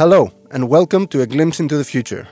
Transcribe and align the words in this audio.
Hello, 0.00 0.32
and 0.50 0.66
welcome 0.66 1.06
to 1.08 1.20
A 1.20 1.26
Glimpse 1.26 1.60
into 1.60 1.76
the 1.76 1.84
Future. 1.84 2.26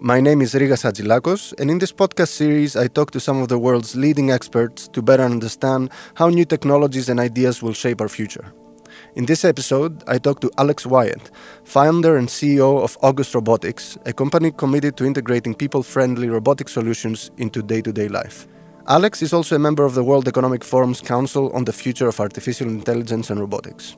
My 0.00 0.20
name 0.20 0.40
is 0.40 0.54
Rigas 0.54 0.84
Hadzilacos, 0.84 1.52
and 1.58 1.68
in 1.68 1.80
this 1.80 1.90
podcast 1.90 2.28
series, 2.28 2.76
I 2.76 2.86
talk 2.86 3.10
to 3.10 3.18
some 3.18 3.42
of 3.42 3.48
the 3.48 3.58
world's 3.58 3.96
leading 3.96 4.30
experts 4.30 4.86
to 4.86 5.02
better 5.02 5.24
understand 5.24 5.90
how 6.14 6.28
new 6.28 6.44
technologies 6.44 7.08
and 7.08 7.18
ideas 7.18 7.60
will 7.60 7.72
shape 7.72 8.00
our 8.00 8.08
future. 8.08 8.52
In 9.16 9.26
this 9.26 9.44
episode, 9.44 10.04
I 10.06 10.18
talk 10.18 10.38
to 10.42 10.50
Alex 10.58 10.86
Wyatt, 10.86 11.32
founder 11.64 12.18
and 12.18 12.28
CEO 12.28 12.84
of 12.84 12.96
August 13.02 13.34
Robotics, 13.34 13.98
a 14.06 14.12
company 14.12 14.52
committed 14.52 14.96
to 14.98 15.04
integrating 15.04 15.56
people 15.56 15.82
friendly 15.82 16.28
robotic 16.28 16.68
solutions 16.68 17.32
into 17.36 17.64
day 17.64 17.82
to 17.82 17.92
day 17.92 18.06
life. 18.06 18.46
Alex 18.86 19.22
is 19.22 19.32
also 19.32 19.56
a 19.56 19.58
member 19.58 19.84
of 19.84 19.96
the 19.96 20.04
World 20.04 20.28
Economic 20.28 20.62
Forum's 20.62 21.00
Council 21.00 21.50
on 21.50 21.64
the 21.64 21.72
Future 21.72 22.06
of 22.06 22.20
Artificial 22.20 22.68
Intelligence 22.68 23.28
and 23.28 23.40
Robotics. 23.40 23.96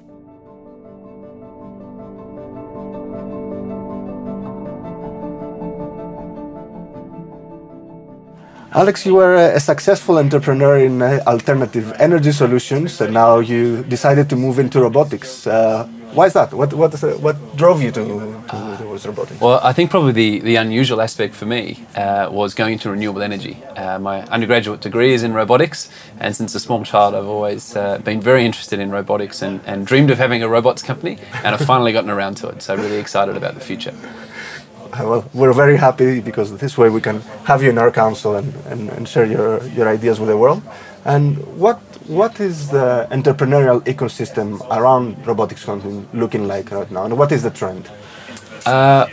Alex, 8.73 9.05
you 9.05 9.17
were 9.17 9.35
a 9.35 9.59
successful 9.59 10.17
entrepreneur 10.19 10.79
in 10.79 11.03
uh, 11.03 11.21
alternative 11.27 11.93
energy 11.99 12.31
solutions, 12.31 13.01
and 13.01 13.13
now 13.13 13.41
you 13.41 13.83
decided 13.83 14.31
to 14.31 14.37
move 14.37 14.61
into 14.61 14.81
robotics. 14.81 15.45
Uh, 15.45 15.89
why 16.13 16.27
is 16.27 16.35
that? 16.35 16.55
What 16.55 16.73
what 16.75 16.95
uh, 17.03 17.09
what 17.19 17.37
drove 17.57 17.83
you 17.83 17.91
to, 17.91 18.05
to 18.05 18.43
uh, 18.49 18.79
towards 18.79 19.05
robotics? 19.05 19.41
Well, 19.41 19.59
I 19.65 19.73
think 19.73 19.91
probably 19.91 20.13
the, 20.13 20.39
the 20.41 20.55
unusual 20.55 21.01
aspect 21.01 21.35
for 21.35 21.47
me 21.47 21.85
uh, 21.97 22.29
was 22.31 22.55
going 22.55 22.75
into 22.75 22.91
renewable 22.91 23.23
energy. 23.23 23.57
Uh, 23.77 23.99
my 23.99 24.23
undergraduate 24.27 24.81
degree 24.81 25.15
is 25.15 25.25
in 25.25 25.33
robotics, 25.33 25.91
and 26.21 26.37
since 26.37 26.55
a 26.55 26.61
small 26.61 26.85
child, 26.85 27.17
I've 27.17 27.27
always 27.27 27.75
been 28.05 28.21
very 28.21 28.45
interested 28.45 28.79
in 28.79 28.93
robotics 28.93 29.43
and, 29.43 29.61
and 29.67 29.85
dreamed 29.85 30.13
of 30.13 30.19
having 30.19 30.45
a 30.45 30.49
robots 30.49 30.81
company, 30.81 31.19
and 31.43 31.57
I've 31.57 31.67
finally 31.67 31.93
gotten 31.93 32.11
around 32.11 32.37
to 32.37 32.49
it. 32.49 32.63
So 32.63 32.77
really 32.77 32.99
excited 32.99 33.37
about 33.37 33.55
the 33.55 33.61
future. 33.61 33.95
Well, 34.99 35.25
we're 35.35 35.53
very 35.53 35.77
happy 35.77 36.21
because 36.21 36.57
this 36.59 36.77
way 36.77 36.91
we 36.91 37.01
can 37.01 37.21
have 37.45 37.63
you 37.63 37.71
in 37.71 37.79
our 37.79 37.91
council 37.91 38.37
and, 38.37 38.55
and, 38.67 38.91
and 38.91 39.09
share 39.09 39.25
your, 39.25 39.63
your 39.69 39.89
ideas 39.89 40.19
with 40.19 40.29
the 40.29 40.37
world. 40.37 40.63
And 41.05 41.39
what 41.57 41.79
what 42.11 42.41
is 42.41 42.71
the 42.71 43.07
entrepreneurial 43.13 43.81
ecosystem 43.83 44.61
around 44.69 45.25
robotics 45.27 45.67
looking 46.13 46.49
like 46.49 46.71
right 46.73 46.91
now, 46.91 47.05
and 47.05 47.17
what 47.17 47.31
is 47.31 47.43
the 47.43 47.51
trend? 47.51 47.89
Uh, 48.67 49.07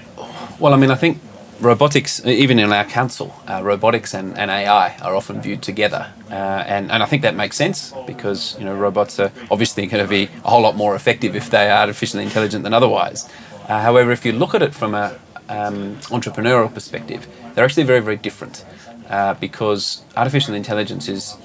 well, 0.59 0.73
I 0.73 0.77
mean, 0.77 0.89
I 0.89 0.95
think 0.95 1.19
robotics, 1.61 2.25
even 2.25 2.57
in 2.57 2.73
our 2.73 2.85
council, 2.85 3.35
uh, 3.47 3.61
robotics 3.63 4.15
and, 4.15 4.37
and 4.37 4.49
AI 4.49 4.97
are 5.03 5.15
often 5.15 5.41
viewed 5.41 5.61
together, 5.61 6.11
uh, 6.31 6.33
and 6.33 6.91
and 6.91 7.03
I 7.03 7.05
think 7.05 7.21
that 7.21 7.35
makes 7.35 7.55
sense 7.55 7.93
because 8.07 8.57
you 8.59 8.65
know 8.65 8.75
robots 8.75 9.19
are 9.19 9.31
obviously 9.51 9.85
going 9.85 10.03
to 10.03 10.09
be 10.09 10.29
a 10.43 10.49
whole 10.49 10.61
lot 10.61 10.75
more 10.75 10.95
effective 10.95 11.35
if 11.35 11.49
they 11.49 11.69
are 11.69 11.81
artificially 11.81 12.23
intelligent 12.23 12.63
than 12.63 12.73
otherwise. 12.73 13.29
Uh, 13.67 13.81
however, 13.81 14.11
if 14.11 14.25
you 14.25 14.31
look 14.31 14.55
at 14.55 14.61
it 14.61 14.73
from 14.73 14.95
a, 14.95 15.19
um, 15.49 15.95
entrepreneurial 16.07 16.73
perspective, 16.73 17.27
they're 17.53 17.65
actually 17.65 17.83
very, 17.83 18.01
very 18.01 18.17
different 18.17 18.65
uh, 19.09 19.33
because 19.35 20.03
artificial 20.15 20.53
intelligence 20.53 21.07
is 21.07 21.37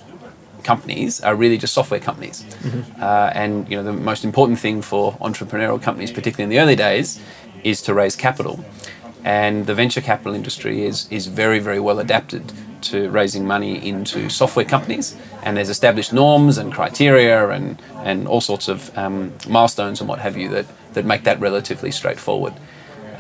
companies 0.62 1.20
are 1.20 1.34
really 1.34 1.58
just 1.58 1.74
software 1.74 2.00
companies. 2.00 2.42
Mm-hmm. 2.42 3.02
Uh, 3.02 3.30
and 3.34 3.68
you 3.68 3.76
know 3.76 3.82
the 3.82 3.92
most 3.92 4.24
important 4.24 4.58
thing 4.58 4.82
for 4.82 5.12
entrepreneurial 5.14 5.80
companies, 5.80 6.12
particularly 6.12 6.44
in 6.44 6.50
the 6.50 6.60
early 6.60 6.76
days, 6.76 7.20
is 7.64 7.82
to 7.82 7.94
raise 7.94 8.16
capital. 8.16 8.64
And 9.24 9.66
the 9.66 9.74
venture 9.74 10.00
capital 10.00 10.34
industry 10.34 10.84
is 10.84 11.08
is 11.10 11.26
very, 11.26 11.58
very 11.58 11.80
well 11.80 11.98
adapted 11.98 12.52
to 12.82 13.08
raising 13.10 13.46
money 13.46 13.86
into 13.88 14.28
software 14.28 14.64
companies. 14.64 15.16
And 15.42 15.56
there's 15.56 15.68
established 15.68 16.12
norms 16.12 16.58
and 16.58 16.72
criteria 16.72 17.48
and, 17.48 17.80
and 17.98 18.28
all 18.28 18.40
sorts 18.40 18.68
of 18.68 18.96
um, 18.98 19.32
milestones 19.48 20.00
and 20.00 20.08
what 20.08 20.18
have 20.18 20.36
you 20.36 20.48
that, 20.50 20.66
that 20.94 21.04
make 21.04 21.24
that 21.24 21.40
relatively 21.40 21.90
straightforward. 21.90 22.54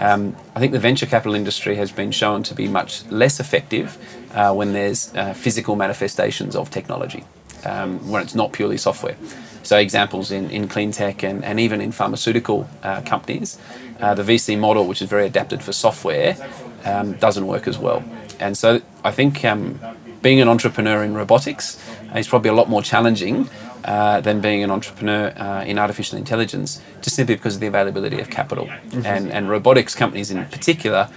Um, 0.02 0.34
I 0.56 0.58
think 0.58 0.72
the 0.72 0.80
venture 0.80 1.06
capital 1.06 1.36
industry 1.36 1.76
has 1.76 1.92
been 1.92 2.10
shown 2.10 2.42
to 2.44 2.54
be 2.54 2.66
much 2.66 3.06
less 3.06 3.38
effective 3.38 3.96
uh, 4.34 4.52
when 4.52 4.72
there's 4.72 5.14
uh, 5.14 5.32
physical 5.32 5.76
manifestations 5.76 6.56
of 6.56 6.70
technology, 6.70 7.22
um, 7.64 8.10
when 8.10 8.20
it's 8.20 8.34
not 8.34 8.52
purely 8.52 8.78
software. 8.78 9.16
So, 9.62 9.78
examples 9.78 10.32
in, 10.32 10.50
in 10.50 10.66
clean 10.66 10.90
tech 10.90 11.22
and, 11.22 11.44
and 11.44 11.60
even 11.60 11.80
in 11.80 11.92
pharmaceutical 11.92 12.68
uh, 12.82 13.02
companies, 13.02 13.60
uh, 14.00 14.14
the 14.14 14.24
VC 14.24 14.58
model, 14.58 14.88
which 14.88 15.02
is 15.02 15.08
very 15.08 15.24
adapted 15.24 15.62
for 15.62 15.72
software, 15.72 16.36
um, 16.84 17.12
doesn't 17.18 17.46
work 17.46 17.68
as 17.68 17.78
well. 17.78 18.02
And 18.40 18.58
so, 18.58 18.82
I 19.04 19.12
think 19.12 19.44
um, 19.44 19.78
being 20.20 20.40
an 20.40 20.48
entrepreneur 20.48 21.04
in 21.04 21.14
robotics 21.14 21.80
is 22.16 22.26
probably 22.26 22.50
a 22.50 22.54
lot 22.54 22.68
more 22.68 22.82
challenging 22.82 23.48
uh, 23.84 24.20
than 24.20 24.40
being 24.40 24.62
an 24.62 24.70
entrepreneur 24.70 25.32
uh, 25.36 25.64
in 25.64 25.78
artificial 25.78 26.18
intelligence, 26.18 26.80
just 27.00 27.16
simply 27.16 27.34
because 27.34 27.54
of 27.54 27.60
the 27.60 27.66
availability 27.66 28.20
of 28.20 28.30
capital. 28.30 28.66
Mm-hmm. 28.66 29.06
And, 29.06 29.30
and 29.30 29.48
robotics 29.48 29.94
companies 29.94 30.30
in 30.30 30.44
particular 30.46 31.08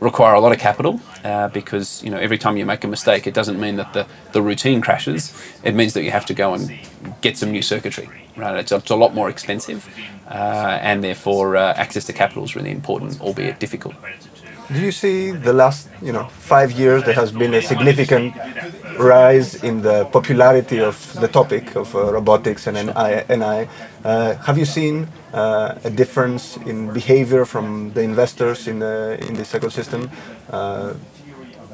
require 0.00 0.34
a 0.34 0.40
lot 0.40 0.50
of 0.50 0.58
capital 0.58 0.98
uh, 1.24 1.48
because 1.48 2.02
you 2.02 2.10
know 2.10 2.16
every 2.16 2.38
time 2.38 2.56
you 2.56 2.64
make 2.64 2.82
a 2.84 2.88
mistake, 2.88 3.26
it 3.26 3.34
doesn't 3.34 3.60
mean 3.60 3.76
that 3.76 3.92
the, 3.92 4.06
the 4.32 4.42
routine 4.42 4.80
crashes. 4.80 5.32
It 5.62 5.74
means 5.74 5.92
that 5.94 6.02
you 6.02 6.10
have 6.10 6.26
to 6.26 6.34
go 6.34 6.54
and 6.54 6.78
get 7.20 7.36
some 7.36 7.52
new 7.52 7.62
circuitry. 7.62 8.08
Right, 8.36 8.56
it's 8.56 8.72
a, 8.72 8.76
it's 8.76 8.90
a 8.90 8.96
lot 8.96 9.14
more 9.14 9.28
expensive, 9.28 9.86
uh, 10.26 10.78
and 10.80 11.04
therefore 11.04 11.56
uh, 11.56 11.74
access 11.74 12.04
to 12.06 12.12
capital 12.12 12.44
is 12.44 12.56
really 12.56 12.70
important, 12.70 13.20
albeit 13.20 13.60
difficult. 13.60 13.94
Do 14.72 14.80
you 14.80 14.92
see 14.92 15.32
the 15.32 15.52
last 15.52 15.88
you 16.00 16.12
know 16.12 16.28
five 16.28 16.72
years 16.72 17.02
there 17.04 17.14
has 17.14 17.32
been 17.32 17.54
a 17.54 17.62
significant 17.62 18.34
rise 18.98 19.54
in 19.64 19.82
the 19.82 20.04
popularity 20.06 20.80
of 20.80 20.96
the 21.20 21.28
topic 21.28 21.74
of 21.74 21.94
uh, 21.94 22.12
robotics 22.12 22.66
and 22.66 22.76
AI. 22.76 23.68
Uh, 24.04 24.34
have 24.36 24.58
you 24.58 24.64
seen 24.64 25.08
uh, 25.32 25.78
a 25.84 25.90
difference 25.90 26.56
in 26.58 26.92
behavior 26.92 27.44
from 27.44 27.92
the 27.94 28.02
investors 28.02 28.68
in, 28.68 28.78
the, 28.78 29.18
in 29.26 29.34
this 29.34 29.52
ecosystem? 29.52 30.10
Uh, 30.50 30.94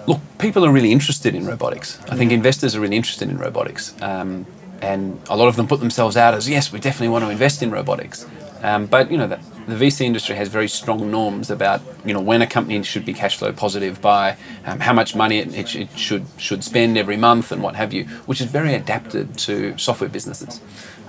Look, 0.07 0.21
people 0.39 0.65
are 0.65 0.71
really 0.71 0.93
interested 0.93 1.35
in 1.35 1.47
robotics. 1.47 1.99
I 2.09 2.15
think 2.15 2.31
investors 2.31 2.77
are 2.77 2.81
really 2.81 2.97
interested 2.97 3.29
in 3.29 3.39
robotics. 3.39 3.93
Um, 4.01 4.47
and 4.81 5.21
a 5.29 5.37
lot 5.37 5.49
of 5.49 5.57
them 5.57 5.67
put 5.67 5.81
themselves 5.81 6.17
out 6.17 6.33
as, 6.35 6.49
yes, 6.49 6.71
we 6.71 6.79
definitely 6.79 7.09
want 7.09 7.25
to 7.25 7.31
invest 7.31 7.61
in 7.61 7.73
robotics. 7.73 8.25
Um, 8.63 8.87
but, 8.87 9.11
you 9.11 9.19
know, 9.19 9.27
that 9.27 9.41
the 9.67 9.75
VC 9.75 10.03
industry 10.03 10.37
has 10.37 10.49
very 10.49 10.69
strong 10.69 11.11
norms 11.11 11.51
about 11.51 11.81
you 12.05 12.15
know 12.15 12.21
when 12.21 12.41
a 12.43 12.47
company 12.47 12.83
should 12.83 13.05
be 13.05 13.13
cash 13.13 13.37
flow 13.37 13.53
positive 13.53 14.01
by 14.01 14.37
um, 14.65 14.81
how 14.81 14.93
much 14.93 15.15
money 15.15 15.39
it, 15.39 15.55
it, 15.55 15.75
it, 15.75 15.99
should 15.99 16.25
should 16.39 16.63
spend 16.63 16.97
every 16.97 17.17
month 17.17 17.53
and 17.53 17.63
what 17.63 17.75
have 17.75 17.93
you, 17.93 18.05
which 18.27 18.41
is 18.41 18.47
very 18.47 18.75
adapted 18.75 19.37
to 19.39 19.77
software 19.77 20.09
businesses. 20.09 20.61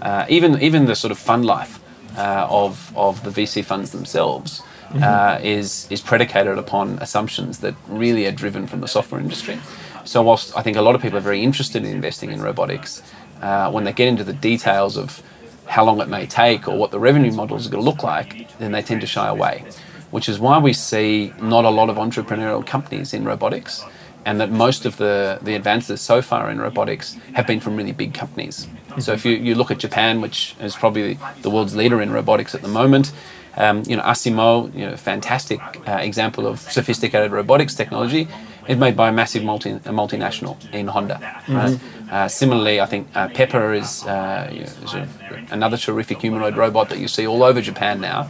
Uh, 0.01 0.25
even 0.29 0.61
even 0.61 0.85
the 0.85 0.95
sort 0.95 1.11
of 1.11 1.17
fund 1.17 1.45
life 1.45 1.79
uh, 2.17 2.47
of 2.49 2.95
of 2.97 3.23
the 3.23 3.29
VC 3.29 3.63
funds 3.63 3.91
themselves. 3.91 4.61
Mm-hmm. 4.87 5.03
Uh, 5.03 5.37
is 5.43 5.85
is 5.91 5.99
predicated 5.99 6.57
upon 6.57 6.97
assumptions 6.99 7.59
that 7.59 7.75
really 7.89 8.25
are 8.25 8.31
driven 8.31 8.67
from 8.67 8.79
the 8.79 8.87
software 8.87 9.19
industry. 9.19 9.59
So 10.05 10.21
whilst 10.21 10.55
I 10.55 10.61
think 10.61 10.77
a 10.77 10.81
lot 10.81 10.95
of 10.95 11.01
people 11.01 11.17
are 11.17 11.27
very 11.31 11.43
interested 11.43 11.83
in 11.83 11.91
investing 11.91 12.31
in 12.31 12.41
robotics, 12.41 13.03
uh, 13.41 13.69
when 13.69 13.83
they 13.83 13.91
get 13.91 14.07
into 14.07 14.23
the 14.23 14.31
details 14.31 14.95
of 14.95 15.21
how 15.67 15.85
long 15.85 15.99
it 16.01 16.07
may 16.07 16.25
take 16.25 16.67
or 16.67 16.77
what 16.77 16.91
the 16.91 16.99
revenue 16.99 17.31
models 17.31 17.67
are 17.67 17.69
going 17.69 17.83
to 17.83 17.89
look 17.89 18.03
like, 18.03 18.57
then 18.57 18.71
they 18.71 18.81
tend 18.81 19.01
to 19.01 19.07
shy 19.07 19.27
away. 19.27 19.63
Which 20.11 20.29
is 20.29 20.39
why 20.39 20.57
we 20.59 20.73
see 20.73 21.33
not 21.41 21.65
a 21.65 21.69
lot 21.69 21.89
of 21.89 21.97
entrepreneurial 21.97 22.65
companies 22.65 23.13
in 23.13 23.25
robotics, 23.25 23.83
and 24.25 24.39
that 24.39 24.51
most 24.51 24.85
of 24.85 24.97
the, 24.97 25.39
the 25.41 25.55
advances 25.55 26.01
so 26.01 26.21
far 26.21 26.49
in 26.49 26.59
robotics 26.59 27.17
have 27.33 27.47
been 27.47 27.59
from 27.59 27.75
really 27.75 27.91
big 27.91 28.13
companies. 28.13 28.67
So 28.99 29.13
if 29.13 29.25
you, 29.25 29.33
you 29.33 29.55
look 29.55 29.71
at 29.71 29.77
Japan, 29.77 30.21
which 30.21 30.55
is 30.59 30.75
probably 30.75 31.17
the 31.41 31.49
world's 31.49 31.75
leader 31.75 32.01
in 32.01 32.11
robotics 32.11 32.55
at 32.55 32.61
the 32.61 32.67
moment, 32.67 33.11
um, 33.57 33.83
you 33.87 33.95
know, 33.95 34.03
Asimo, 34.03 34.73
you 34.73 34.85
know, 34.85 34.95
fantastic 34.95 35.59
uh, 35.87 35.93
example 35.93 36.45
of 36.45 36.59
sophisticated 36.59 37.31
robotics 37.31 37.73
technology, 37.73 38.27
is 38.67 38.77
made 38.77 38.95
by 38.95 39.09
a 39.09 39.11
massive 39.11 39.43
multi, 39.43 39.71
a 39.71 39.79
multinational 39.79 40.57
in 40.73 40.87
Honda. 40.87 41.15
Mm-hmm. 41.45 42.09
Uh, 42.09 42.27
similarly, 42.27 42.79
I 42.79 42.85
think 42.85 43.07
uh, 43.15 43.27
Pepper 43.29 43.73
is 43.73 44.05
uh, 44.05 44.65
sort 44.85 45.03
of 45.03 45.21
another 45.51 45.75
terrific 45.77 46.21
humanoid 46.21 46.55
robot 46.55 46.89
that 46.89 46.99
you 46.99 47.07
see 47.07 47.27
all 47.27 47.43
over 47.43 47.61
Japan 47.61 47.99
now, 47.99 48.29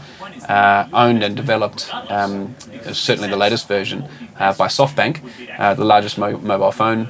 uh, 0.49 0.87
owned 0.93 1.23
and 1.23 1.35
developed, 1.35 1.93
um, 2.09 2.55
certainly 2.91 3.29
the 3.29 3.37
latest 3.37 3.67
version, 3.67 4.07
uh, 4.39 4.53
by 4.53 4.67
SoftBank, 4.67 5.21
uh, 5.59 5.75
the 5.75 5.85
largest 5.85 6.17
mo- 6.17 6.37
mobile 6.39 6.71
phone 6.71 7.07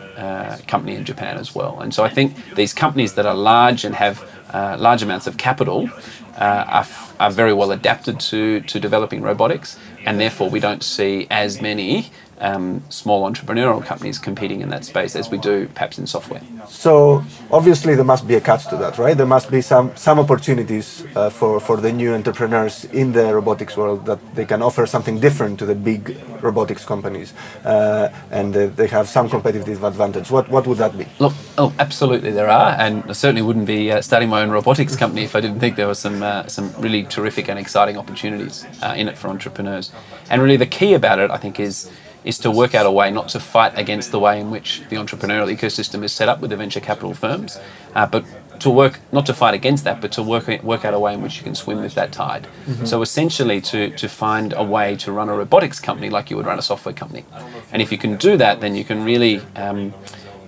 company 0.67 0.95
in 0.95 1.05
Japan 1.05 1.37
as 1.37 1.55
well. 1.55 1.79
And 1.79 1.93
so 1.93 2.03
I 2.03 2.09
think 2.09 2.35
these 2.55 2.73
companies 2.73 3.13
that 3.13 3.25
are 3.25 3.35
large 3.35 3.85
and 3.85 3.95
have 3.95 4.23
large 4.53 5.01
amounts 5.01 5.27
of 5.27 5.37
capital 5.37 5.89
are, 6.37 6.81
f- 6.81 7.15
are 7.19 7.31
very 7.31 7.53
well 7.53 7.71
adapted 7.71 8.19
to, 8.19 8.59
to 8.61 8.79
developing 8.79 9.21
robotics, 9.21 9.79
and 10.05 10.19
therefore 10.19 10.49
we 10.49 10.59
don't 10.59 10.83
see 10.83 11.27
as 11.29 11.61
many 11.61 12.11
um, 12.39 12.83
small 12.89 13.29
entrepreneurial 13.29 13.83
companies 13.83 14.19
competing 14.19 14.61
in 14.61 14.69
that 14.69 14.85
space 14.85 15.15
as 15.15 15.29
we 15.29 15.37
do 15.37 15.67
perhaps 15.73 15.97
in 15.97 16.07
software. 16.07 16.41
So 16.67 17.23
obviously 17.51 17.95
there 17.95 18.05
must 18.05 18.27
be 18.27 18.35
a 18.35 18.41
catch 18.41 18.67
to 18.67 18.77
that, 18.77 18.97
right? 18.97 19.17
There 19.17 19.25
must 19.25 19.49
be 19.49 19.61
some 19.61 19.95
some 19.95 20.19
opportunities 20.19 21.03
uh, 21.15 21.29
for 21.29 21.59
for 21.59 21.77
the 21.77 21.91
new 21.91 22.13
entrepreneurs 22.13 22.85
in 22.85 23.13
the 23.13 23.33
robotics 23.33 23.75
world 23.77 24.05
that 24.05 24.19
they 24.35 24.45
can 24.45 24.61
offer 24.61 24.85
something 24.85 25.19
different 25.19 25.59
to 25.59 25.65
the 25.65 25.75
big 25.75 26.17
robotics 26.41 26.85
companies, 26.85 27.33
uh, 27.65 28.09
and 28.31 28.55
uh, 28.55 28.67
they 28.67 28.87
have 28.87 29.07
some 29.07 29.29
competitive 29.29 29.83
advantage. 29.83 30.29
What 30.29 30.49
what 30.49 30.67
would 30.67 30.77
that 30.77 30.97
be? 30.97 31.05
Look, 31.19 31.33
oh, 31.57 31.73
absolutely 31.79 32.31
there 32.31 32.49
are, 32.49 32.75
and 32.79 33.03
I 33.09 33.13
certainly 33.13 33.41
wouldn't 33.41 33.67
be 33.67 33.91
uh, 33.91 34.01
starting 34.01 34.29
my 34.29 34.41
own 34.41 34.51
robotics 34.51 34.95
company 34.95 35.23
if 35.23 35.35
I 35.35 35.41
didn't 35.41 35.59
think 35.59 35.75
there 35.75 35.87
were 35.87 35.95
some 35.95 36.21
uh, 36.21 36.47
some 36.47 36.73
really 36.77 37.03
terrific 37.03 37.49
and 37.49 37.59
exciting 37.59 37.97
opportunities 37.97 38.65
uh, 38.83 38.93
in 38.97 39.07
it 39.07 39.17
for 39.17 39.29
entrepreneurs. 39.29 39.91
And 40.29 40.41
really, 40.41 40.57
the 40.57 40.67
key 40.79 40.93
about 40.93 41.19
it, 41.19 41.31
I 41.31 41.37
think, 41.37 41.59
is 41.59 41.89
is 42.27 42.37
to 42.39 42.51
work 42.51 42.75
out 42.75 42.85
a 42.85 42.91
way 42.91 43.09
not 43.09 43.29
to 43.29 43.39
fight 43.39 43.73
against 43.77 44.11
the 44.11 44.19
way 44.19 44.39
in 44.39 44.51
which 44.51 44.81
the 44.89 44.97
entrepreneurial 44.97 45.49
ecosystem 45.55 46.03
is 46.03 46.11
set 46.11 46.27
up 46.27 46.39
with 46.41 46.49
the 46.49 46.57
venture 46.57 46.81
capital 46.81 47.13
firms, 47.13 47.57
uh, 47.95 48.05
but 48.05 48.25
to 48.59 48.69
work 48.69 48.99
not 49.11 49.25
to 49.27 49.33
fight 49.33 49.53
against 49.53 49.83
that, 49.83 50.01
but 50.01 50.11
to 50.11 50.21
work 50.23 50.47
work 50.63 50.83
out 50.83 50.93
a 50.93 50.99
way 50.99 51.13
in 51.13 51.21
which 51.21 51.37
you 51.37 51.43
can 51.43 51.55
swim 51.55 51.79
with 51.81 51.95
that 51.95 52.11
tide. 52.11 52.43
Mm-hmm. 52.65 52.85
So 52.85 53.01
essentially, 53.01 53.61
to 53.61 53.79
to 53.91 54.07
find 54.09 54.53
a 54.53 54.63
way 54.63 54.95
to 54.97 55.11
run 55.11 55.29
a 55.29 55.35
robotics 55.35 55.79
company 55.79 56.09
like 56.09 56.29
you 56.29 56.37
would 56.37 56.45
run 56.45 56.59
a 56.59 56.67
software 56.71 56.93
company, 56.93 57.23
and 57.71 57.81
if 57.81 57.91
you 57.91 57.97
can 57.97 58.17
do 58.17 58.37
that, 58.37 58.59
then 58.59 58.75
you 58.75 58.83
can 58.83 59.05
really 59.05 59.41
um, 59.55 59.93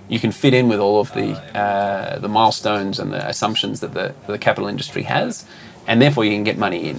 you 0.08 0.18
can 0.18 0.32
fit 0.32 0.52
in 0.52 0.68
with 0.68 0.80
all 0.80 1.00
of 1.00 1.12
the 1.14 1.28
uh, 1.56 2.18
the 2.18 2.28
milestones 2.28 2.98
and 2.98 3.12
the 3.12 3.22
assumptions 3.28 3.80
that 3.80 3.94
the 3.94 4.14
the 4.26 4.38
capital 4.38 4.68
industry 4.68 5.04
has, 5.04 5.46
and 5.86 6.02
therefore 6.02 6.24
you 6.24 6.32
can 6.32 6.44
get 6.44 6.58
money 6.58 6.88
in. 6.90 6.98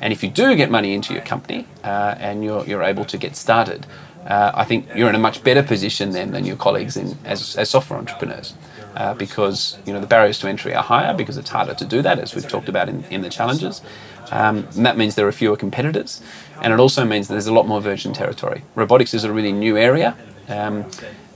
And 0.00 0.12
if 0.12 0.22
you 0.22 0.30
do 0.30 0.54
get 0.54 0.70
money 0.70 0.92
into 0.92 1.14
your 1.14 1.22
company 1.22 1.66
uh, 1.82 2.14
and 2.18 2.44
you're, 2.44 2.64
you're 2.66 2.82
able 2.82 3.04
to 3.06 3.16
get 3.16 3.36
started, 3.36 3.86
uh, 4.26 4.52
I 4.54 4.64
think 4.64 4.88
you're 4.94 5.08
in 5.08 5.14
a 5.14 5.18
much 5.18 5.44
better 5.44 5.62
position 5.62 6.10
then 6.10 6.32
than 6.32 6.44
your 6.44 6.56
colleagues 6.56 6.96
in, 6.96 7.16
as, 7.24 7.56
as 7.56 7.70
software 7.70 7.98
entrepreneurs. 7.98 8.54
Uh, 8.96 9.12
because 9.12 9.76
you 9.84 9.92
know 9.92 9.98
the 9.98 10.06
barriers 10.06 10.38
to 10.38 10.46
entry 10.46 10.72
are 10.72 10.82
higher 10.82 11.12
because 11.12 11.36
it's 11.36 11.50
harder 11.50 11.74
to 11.74 11.84
do 11.84 12.00
that, 12.00 12.20
as 12.20 12.32
we've 12.32 12.46
talked 12.46 12.68
about 12.68 12.88
in, 12.88 13.02
in 13.10 13.22
the 13.22 13.28
challenges. 13.28 13.82
Um, 14.30 14.68
and 14.76 14.86
that 14.86 14.96
means 14.96 15.16
there 15.16 15.26
are 15.26 15.32
fewer 15.32 15.56
competitors, 15.56 16.22
and 16.62 16.72
it 16.72 16.78
also 16.78 17.04
means 17.04 17.26
that 17.26 17.34
there's 17.34 17.48
a 17.48 17.52
lot 17.52 17.66
more 17.66 17.80
virgin 17.80 18.12
territory. 18.12 18.62
Robotics 18.76 19.12
is 19.12 19.24
a 19.24 19.32
really 19.32 19.50
new 19.50 19.76
area, 19.76 20.16
um, 20.48 20.84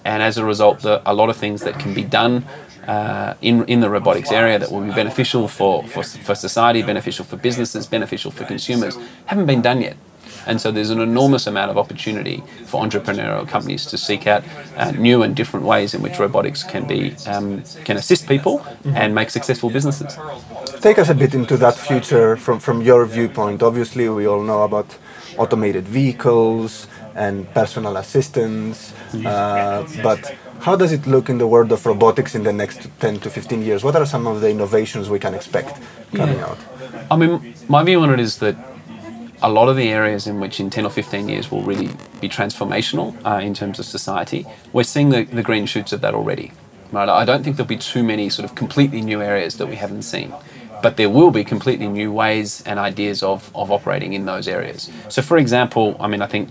and 0.05 0.23
as 0.23 0.39
a 0.39 0.45
result, 0.45 0.83
the, 0.83 1.03
a 1.05 1.13
lot 1.13 1.31
of 1.31 1.37
things 1.37 1.63
that 1.63 1.81
can 1.81 1.95
be 1.95 2.05
done 2.05 2.45
uh, 2.87 3.35
in, 3.43 3.65
in 3.65 3.81
the 3.81 3.91
robotics 3.91 4.33
area 4.33 4.59
that 4.59 4.71
will 4.73 4.81
be 4.81 4.93
beneficial 4.93 5.49
for, 5.49 5.83
for, 5.89 6.03
for 6.03 6.35
society, 6.35 6.83
beneficial 6.83 7.25
for 7.25 7.37
businesses, 7.37 7.87
beneficial 7.87 8.31
for 8.31 8.45
consumers 8.45 8.97
haven't 9.27 9.47
been 9.47 9.61
done 9.61 9.83
yet. 9.83 9.97
And 10.49 10.61
so 10.61 10.73
there's 10.73 10.91
an 10.91 11.01
enormous 11.01 11.47
amount 11.47 11.71
of 11.71 11.77
opportunity 11.79 12.43
for 12.65 12.83
entrepreneurial 12.83 13.47
companies 13.47 13.85
to 13.87 13.99
seek 13.99 14.27
out 14.27 14.43
uh, 14.77 14.91
new 14.93 15.23
and 15.23 15.37
different 15.37 15.67
ways 15.67 15.95
in 15.95 16.01
which 16.03 16.19
robotics 16.19 16.65
can 16.65 16.87
be 16.87 17.15
um, 17.27 17.63
can 17.85 17.97
assist 17.97 18.27
people 18.27 18.59
mm-hmm. 18.59 18.97
and 18.97 19.15
make 19.15 19.31
successful 19.31 19.71
businesses. 19.71 20.19
Take 20.81 20.99
us 20.99 21.09
a 21.11 21.15
bit 21.15 21.35
into 21.35 21.57
that 21.59 21.77
future 21.77 22.37
from, 22.37 22.59
from 22.61 22.83
your 22.83 23.05
viewpoint. 23.05 23.63
Obviously, 23.63 24.09
we 24.09 24.27
all 24.27 24.43
know 24.43 24.63
about 24.63 24.97
automated 25.37 25.87
vehicles 25.87 26.87
and 27.15 27.53
personal 27.53 27.97
assistants, 27.97 28.95
uh, 29.27 29.87
but 30.03 30.35
how 30.61 30.77
does 30.77 30.93
it 30.93 31.07
look 31.07 31.29
in 31.29 31.39
the 31.39 31.47
world 31.47 31.73
of 31.73 31.85
robotics 31.87 32.35
in 32.35 32.43
the 32.43 32.53
next 32.53 32.89
10 33.01 33.21
to 33.21 33.31
15 33.31 33.63
years? 33.63 33.85
What 33.85 33.97
are 33.97 34.07
some 34.07 34.27
of 34.27 34.41
the 34.41 34.51
innovations 34.51 35.09
we 35.09 35.19
can 35.19 35.35
expect 35.35 35.81
coming 36.15 36.39
yeah. 36.39 36.47
out? 36.47 36.59
I 37.11 37.17
mean, 37.17 37.55
my 37.69 37.83
view 37.85 38.01
on 38.03 38.13
it 38.13 38.21
is 38.21 38.39
that 38.39 38.57
a 39.43 39.49
lot 39.49 39.69
of 39.69 39.77
the 39.77 39.89
areas 39.91 40.27
in 40.27 40.41
which 40.41 40.61
in 40.61 40.71
10 40.71 40.85
or 40.85 40.91
15 40.91 41.29
years 41.29 41.51
will 41.51 41.63
really 41.63 41.89
be 42.21 42.29
transformational 42.29 43.15
uh, 43.25 43.41
in 43.41 43.55
terms 43.55 43.79
of 43.79 43.85
society, 43.85 44.47
we're 44.73 44.83
seeing 44.83 45.11
the, 45.11 45.25
the 45.25 45.43
green 45.43 45.67
shoots 45.67 45.93
of 45.93 46.01
that 46.01 46.15
already. 46.15 46.53
Right? 46.91 47.09
I 47.09 47.25
don't 47.25 47.43
think 47.43 47.57
there'll 47.57 47.69
be 47.69 47.77
too 47.77 48.03
many 48.03 48.31
sort 48.31 48.49
of 48.49 48.57
completely 48.57 49.01
new 49.01 49.23
areas 49.23 49.59
that 49.59 49.67
we 49.67 49.77
haven't 49.77 50.03
seen. 50.03 50.35
But 50.83 50.97
there 50.97 51.11
will 51.11 51.31
be 51.31 51.45
completely 51.45 51.89
new 51.89 52.13
ways 52.13 52.63
and 52.63 52.79
ideas 52.79 53.23
of, 53.23 53.55
of 53.55 53.71
operating 53.71 54.13
in 54.13 54.27
those 54.27 54.47
areas. 54.47 54.91
So, 55.09 55.23
for 55.23 55.37
example, 55.37 55.97
I 55.99 56.07
mean, 56.07 56.23
I 56.23 56.27
think 56.27 56.51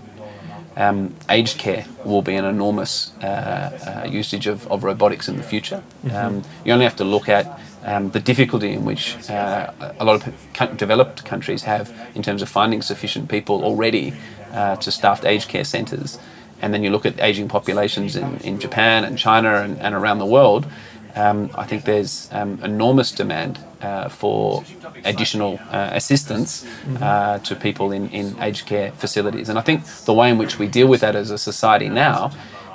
um, 0.76 1.14
aged 1.28 1.58
care 1.58 1.86
will 2.04 2.22
be 2.22 2.36
an 2.36 2.44
enormous 2.44 3.12
uh, 3.22 4.04
uh, 4.04 4.08
usage 4.08 4.46
of, 4.46 4.70
of 4.70 4.84
robotics 4.84 5.28
in 5.28 5.36
the 5.36 5.42
future. 5.42 5.82
Mm-hmm. 6.04 6.16
Um, 6.16 6.42
you 6.64 6.72
only 6.72 6.84
have 6.84 6.96
to 6.96 7.04
look 7.04 7.28
at 7.28 7.58
um, 7.84 8.10
the 8.10 8.20
difficulty 8.20 8.72
in 8.72 8.84
which 8.84 9.16
uh, 9.30 9.72
a 9.98 10.04
lot 10.04 10.26
of 10.26 10.76
developed 10.76 11.24
countries 11.24 11.62
have 11.62 11.92
in 12.14 12.22
terms 12.22 12.42
of 12.42 12.48
finding 12.48 12.82
sufficient 12.82 13.28
people 13.28 13.64
already 13.64 14.14
uh, 14.52 14.76
to 14.76 14.90
staff 14.90 15.24
aged 15.24 15.48
care 15.48 15.64
centres. 15.64 16.18
And 16.60 16.74
then 16.74 16.82
you 16.82 16.90
look 16.90 17.06
at 17.06 17.20
aging 17.20 17.48
populations 17.48 18.16
in, 18.16 18.38
in 18.38 18.58
Japan 18.58 19.04
and 19.04 19.16
China 19.16 19.56
and, 19.62 19.78
and 19.78 19.94
around 19.94 20.18
the 20.18 20.26
world, 20.26 20.66
um, 21.14 21.50
I 21.54 21.64
think 21.64 21.84
there's 21.84 22.28
um, 22.32 22.60
enormous 22.62 23.12
demand 23.12 23.58
uh, 23.80 24.08
for 24.08 24.64
additional 25.04 25.58
uh, 25.70 25.90
assistance 25.92 26.66
uh, 27.00 27.38
to 27.38 27.54
people 27.54 27.92
in, 27.92 28.08
in 28.10 28.40
aged 28.40 28.66
care 28.66 28.92
facilities. 28.92 29.48
And 29.48 29.58
I 29.58 29.62
think 29.62 29.84
the 30.04 30.14
way 30.14 30.30
in 30.30 30.38
which 30.38 30.58
we 30.58 30.66
deal 30.66 30.88
with 30.88 31.00
that 31.00 31.16
as 31.16 31.30
a 31.30 31.38
society 31.38 31.88
now 31.88 32.32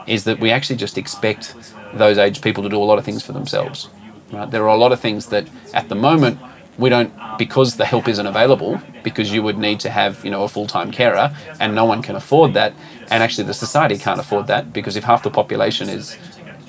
is 0.07 0.23
that 0.25 0.39
we 0.39 0.51
actually 0.51 0.75
just 0.75 0.97
expect 0.97 1.55
those 1.93 2.17
aged 2.17 2.41
people 2.41 2.63
to 2.63 2.69
do 2.69 2.81
a 2.81 2.83
lot 2.83 2.97
of 2.97 3.05
things 3.05 3.23
for 3.23 3.33
themselves. 3.33 3.89
Right? 4.33 4.49
There 4.49 4.63
are 4.63 4.75
a 4.75 4.77
lot 4.77 4.91
of 4.91 4.99
things 4.99 5.27
that 5.27 5.47
at 5.73 5.89
the 5.89 5.95
moment 5.95 6.39
we 6.77 6.89
don't 6.89 7.13
because 7.37 7.75
the 7.75 7.85
help 7.85 8.07
isn't 8.07 8.25
available 8.25 8.79
because 9.03 9.31
you 9.31 9.43
would 9.43 9.57
need 9.57 9.79
to 9.81 9.89
have 9.89 10.23
you 10.25 10.31
know 10.31 10.43
a 10.43 10.49
full-time 10.49 10.91
carer 10.91 11.35
and 11.59 11.75
no 11.75 11.85
one 11.85 12.01
can 12.01 12.15
afford 12.15 12.53
that 12.53 12.73
and 13.11 13.21
actually 13.21 13.43
the 13.43 13.53
society 13.53 13.97
can't 13.97 14.19
afford 14.19 14.47
that 14.47 14.73
because 14.73 14.95
if 14.95 15.03
half 15.03 15.23
the 15.23 15.29
population 15.29 15.89
is 15.89 16.17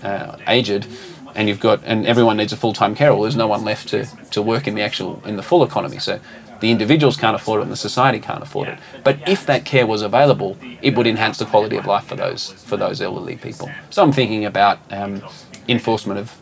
uh, 0.02 0.36
aged 0.46 0.86
and 1.34 1.48
you've 1.48 1.60
got 1.60 1.82
and 1.84 2.06
everyone 2.06 2.36
needs 2.36 2.52
a 2.52 2.56
full-time 2.56 2.94
carer 2.94 3.14
well, 3.14 3.22
there's 3.22 3.36
no 3.36 3.46
one 3.46 3.64
left 3.64 3.88
to, 3.88 4.04
to 4.30 4.42
work 4.42 4.66
in 4.66 4.74
the 4.74 4.82
actual 4.82 5.22
in 5.24 5.36
the 5.36 5.42
full 5.42 5.64
economy. 5.64 5.98
So 5.98 6.20
the 6.60 6.70
individuals 6.70 7.16
can't 7.16 7.34
afford 7.34 7.60
it 7.60 7.64
and 7.64 7.72
the 7.72 7.76
society 7.76 8.20
can't 8.20 8.42
afford 8.42 8.68
it. 8.68 8.78
But 9.02 9.26
if 9.28 9.44
that 9.46 9.64
care 9.64 9.86
was 9.86 10.02
available 10.02 10.56
it 10.82 10.94
would 10.96 11.06
enhance 11.06 11.38
the 11.38 11.46
quality 11.46 11.76
of 11.76 11.86
life 11.86 12.04
for 12.04 12.16
those 12.16 12.52
for 12.52 12.76
those 12.76 13.00
elderly 13.00 13.36
people. 13.36 13.70
So 13.90 14.02
i'm 14.02 14.12
thinking 14.12 14.44
about 14.44 14.80
um, 14.90 15.22
enforcement 15.66 16.20
of 16.20 16.36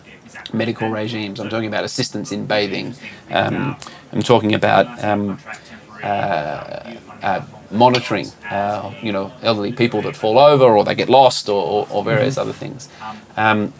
medical 0.52 0.88
regimes. 0.88 1.40
I'm 1.40 1.48
talking 1.48 1.68
about 1.68 1.84
assistance 1.84 2.32
in 2.32 2.46
bathing. 2.46 2.94
Um, 3.30 3.76
I'm 4.12 4.22
talking 4.22 4.54
about 4.54 5.02
um, 5.02 5.38
uh, 6.02 6.96
uh, 7.22 7.46
monitoring, 7.70 8.28
uh, 8.50 8.92
you 9.02 9.12
know, 9.12 9.32
elderly 9.42 9.72
people 9.72 10.02
that 10.02 10.16
fall 10.16 10.38
over 10.38 10.64
or 10.64 10.84
they 10.84 10.94
get 10.94 11.08
lost 11.08 11.48
or, 11.48 11.64
or, 11.64 11.86
or 11.90 12.04
various 12.04 12.36
other 12.36 12.52
things. 12.52 12.88
Um, 13.36 13.72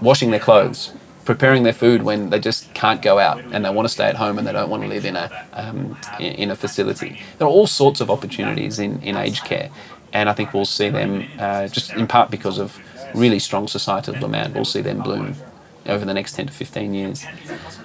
washing 0.00 0.30
their 0.30 0.40
clothes, 0.40 0.92
preparing 1.24 1.62
their 1.62 1.72
food 1.72 2.02
when 2.02 2.30
they 2.30 2.40
just 2.40 2.74
can't 2.74 3.00
go 3.00 3.18
out 3.18 3.40
and 3.52 3.64
they 3.64 3.70
want 3.70 3.86
to 3.86 3.92
stay 3.92 4.06
at 4.06 4.16
home 4.16 4.38
and 4.38 4.46
they 4.46 4.52
don't 4.52 4.68
want 4.68 4.82
to 4.82 4.88
live 4.88 5.04
in 5.04 5.16
a 5.16 5.46
um, 5.52 5.96
in 6.18 6.50
a 6.50 6.56
facility. 6.56 7.20
There 7.38 7.46
are 7.46 7.50
all 7.50 7.66
sorts 7.66 8.00
of 8.00 8.10
opportunities 8.10 8.78
in, 8.78 9.00
in 9.02 9.16
aged 9.16 9.44
care, 9.44 9.70
and 10.12 10.28
I 10.28 10.32
think 10.32 10.52
we'll 10.52 10.64
see 10.64 10.90
them 10.90 11.28
uh, 11.38 11.68
just 11.68 11.92
in 11.92 12.06
part 12.06 12.30
because 12.30 12.58
of 12.58 12.78
really 13.14 13.38
strong 13.38 13.68
societal 13.68 14.14
demand. 14.14 14.54
We'll 14.54 14.64
see 14.64 14.80
them 14.80 15.00
bloom 15.02 15.36
over 15.86 16.04
the 16.04 16.14
next 16.14 16.34
10 16.34 16.46
to 16.46 16.52
15 16.52 16.94
years. 16.94 17.24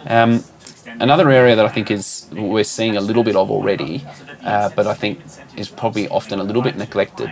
Um, 0.05 0.43
another 0.99 1.29
area 1.29 1.55
that 1.55 1.65
I 1.65 1.69
think 1.69 1.91
is 1.91 2.27
we're 2.31 2.63
seeing 2.63 2.97
a 2.97 3.01
little 3.01 3.23
bit 3.23 3.35
of 3.35 3.51
already, 3.51 4.05
uh, 4.43 4.69
but 4.75 4.87
I 4.87 4.93
think 4.93 5.19
is 5.55 5.69
probably 5.69 6.07
often 6.09 6.39
a 6.39 6.43
little 6.43 6.61
bit 6.61 6.75
neglected, 6.77 7.31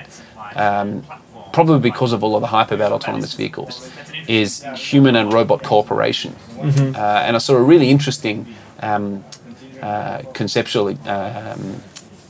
um, 0.56 1.06
probably 1.54 1.80
because 1.80 2.14
of 2.14 2.24
all 2.24 2.36
of 2.36 2.42
the 2.42 2.48
hype 2.48 2.72
about 2.72 2.92
autonomous 2.92 3.34
vehicles, 3.34 3.92
is 4.28 4.66
human 4.76 5.16
and 5.16 5.32
robot 5.32 5.64
cooperation. 5.64 6.34
Mm-hmm. 6.34 6.96
Uh, 6.96 7.00
and 7.00 7.36
I 7.36 7.40
saw 7.40 7.56
a 7.56 7.64
really 7.64 7.90
interesting 7.90 8.46
um, 8.82 9.24
uh, 9.82 10.22
conceptual 10.34 10.98
um, 11.08 11.82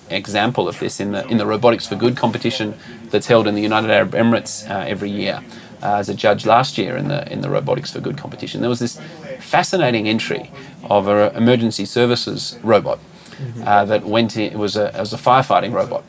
example 0.10 0.68
of 0.68 0.80
this 0.80 1.00
in 1.00 1.12
the 1.14 1.26
in 1.28 1.38
the 1.38 1.46
Robotics 1.46 1.88
for 1.88 1.96
Good 1.96 2.16
competition 2.16 2.76
that's 3.10 3.28
held 3.28 3.48
in 3.48 3.56
the 3.56 3.62
United 3.62 3.90
Arab 3.90 4.12
Emirates 4.12 4.70
uh, 4.70 4.86
every 4.88 5.10
year 5.10 5.42
uh, 5.86 5.98
as 5.98 6.10
a 6.10 6.16
judge 6.16 6.46
last 6.46 6.78
year 6.78 6.98
in 6.98 7.08
the 7.08 7.32
in 7.32 7.42
the 7.42 7.50
Robotics 7.50 7.92
for 7.92 8.00
Good 8.00 8.18
competition. 8.18 8.62
There 8.62 8.70
was 8.70 8.80
this 8.80 9.00
fascinating 9.40 10.08
entry 10.08 10.52
of 10.90 11.08
an 11.08 11.36
emergency 11.36 11.86
services 11.86 12.58
robot 12.64 13.00
mm-hmm. 13.00 13.64
uh, 13.64 13.86
that 13.86 14.04
went 14.04 14.36
in. 14.36 14.52
It 14.52 14.58
was 14.58 14.76
a 14.76 14.88
it 14.88 15.00
was 15.00 15.14
a 15.14 15.18
firefighting 15.18 15.74
robot, 15.74 16.04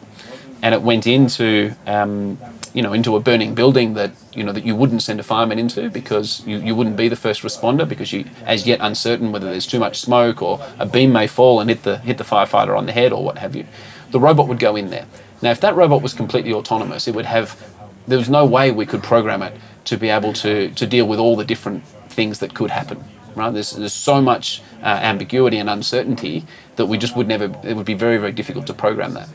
and 0.63 0.75
it 0.75 0.81
went 0.81 1.07
into 1.07 1.75
um, 1.87 2.39
you 2.73 2.83
know 2.83 2.95
into 2.95 3.17
a 3.17 3.21
burning 3.21 3.55
building 3.55 3.95
that 3.95 4.13
you 4.33 4.45
know 4.45 4.53
that 4.53 4.65
you 4.65 4.75
wouldn't 4.75 5.03
send 5.03 5.21
a 5.21 5.23
fireman 5.23 5.59
into 5.59 5.91
because 5.91 6.47
you, 6.47 6.57
you 6.59 6.75
wouldn't 6.75 6.97
be 6.97 7.09
the 7.09 7.17
first 7.17 7.43
responder 7.43 7.87
because 7.87 8.13
you 8.13 8.25
as 8.47 8.67
yet 8.67 8.79
uncertain 8.81 9.31
whether 9.31 9.51
there's 9.51 9.67
too 9.67 9.81
much 9.81 10.01
smoke 10.01 10.41
or 10.41 10.59
a 10.79 10.87
beam 10.87 11.13
may 11.13 11.27
fall 11.27 11.61
and 11.61 11.69
hit 11.69 11.83
the 11.83 11.99
hit 11.99 12.17
the 12.17 12.25
firefighter 12.25 12.77
on 12.79 12.87
the 12.87 12.93
head 12.93 13.13
or 13.13 13.23
what 13.23 13.39
have 13.39 13.55
you. 13.55 13.67
The 14.11 14.21
robot 14.21 14.49
would 14.49 14.59
go 14.59 14.77
in 14.77 14.89
there. 14.89 15.07
Now, 15.43 15.51
if 15.51 15.61
that 15.61 15.77
robot 15.77 16.01
was 16.01 16.15
completely 16.15 16.53
autonomous, 16.55 17.07
it 17.07 17.15
would 17.15 17.27
have 17.27 17.61
there 18.07 18.19
was 18.19 18.29
no 18.29 18.45
way 18.45 18.71
we 18.71 18.87
could 18.87 19.03
program 19.03 19.43
it 19.43 19.59
to 19.85 19.97
be 19.97 20.09
able 20.09 20.33
to, 20.33 20.71
to 20.71 20.87
deal 20.87 21.07
with 21.07 21.19
all 21.19 21.37
the 21.37 21.45
different 21.45 21.85
things 22.09 22.39
that 22.41 22.55
could 22.55 22.71
happen. 22.71 23.03
Right? 23.35 23.53
There's, 23.53 23.73
there's 23.73 23.93
so 23.93 24.23
much 24.23 24.63
uh, 24.83 24.87
ambiguity 24.87 25.59
and 25.59 25.69
uncertainty 25.69 26.45
that 26.77 26.87
we 26.87 26.99
just 26.99 27.17
would 27.17 27.29
never, 27.29 27.55
it 27.63 27.77
would 27.77 27.87
be 27.87 27.95
very, 27.95 28.19
very 28.19 28.33
difficult 28.33 28.67
to 28.69 28.75
program 28.75 29.15
that. 29.15 29.29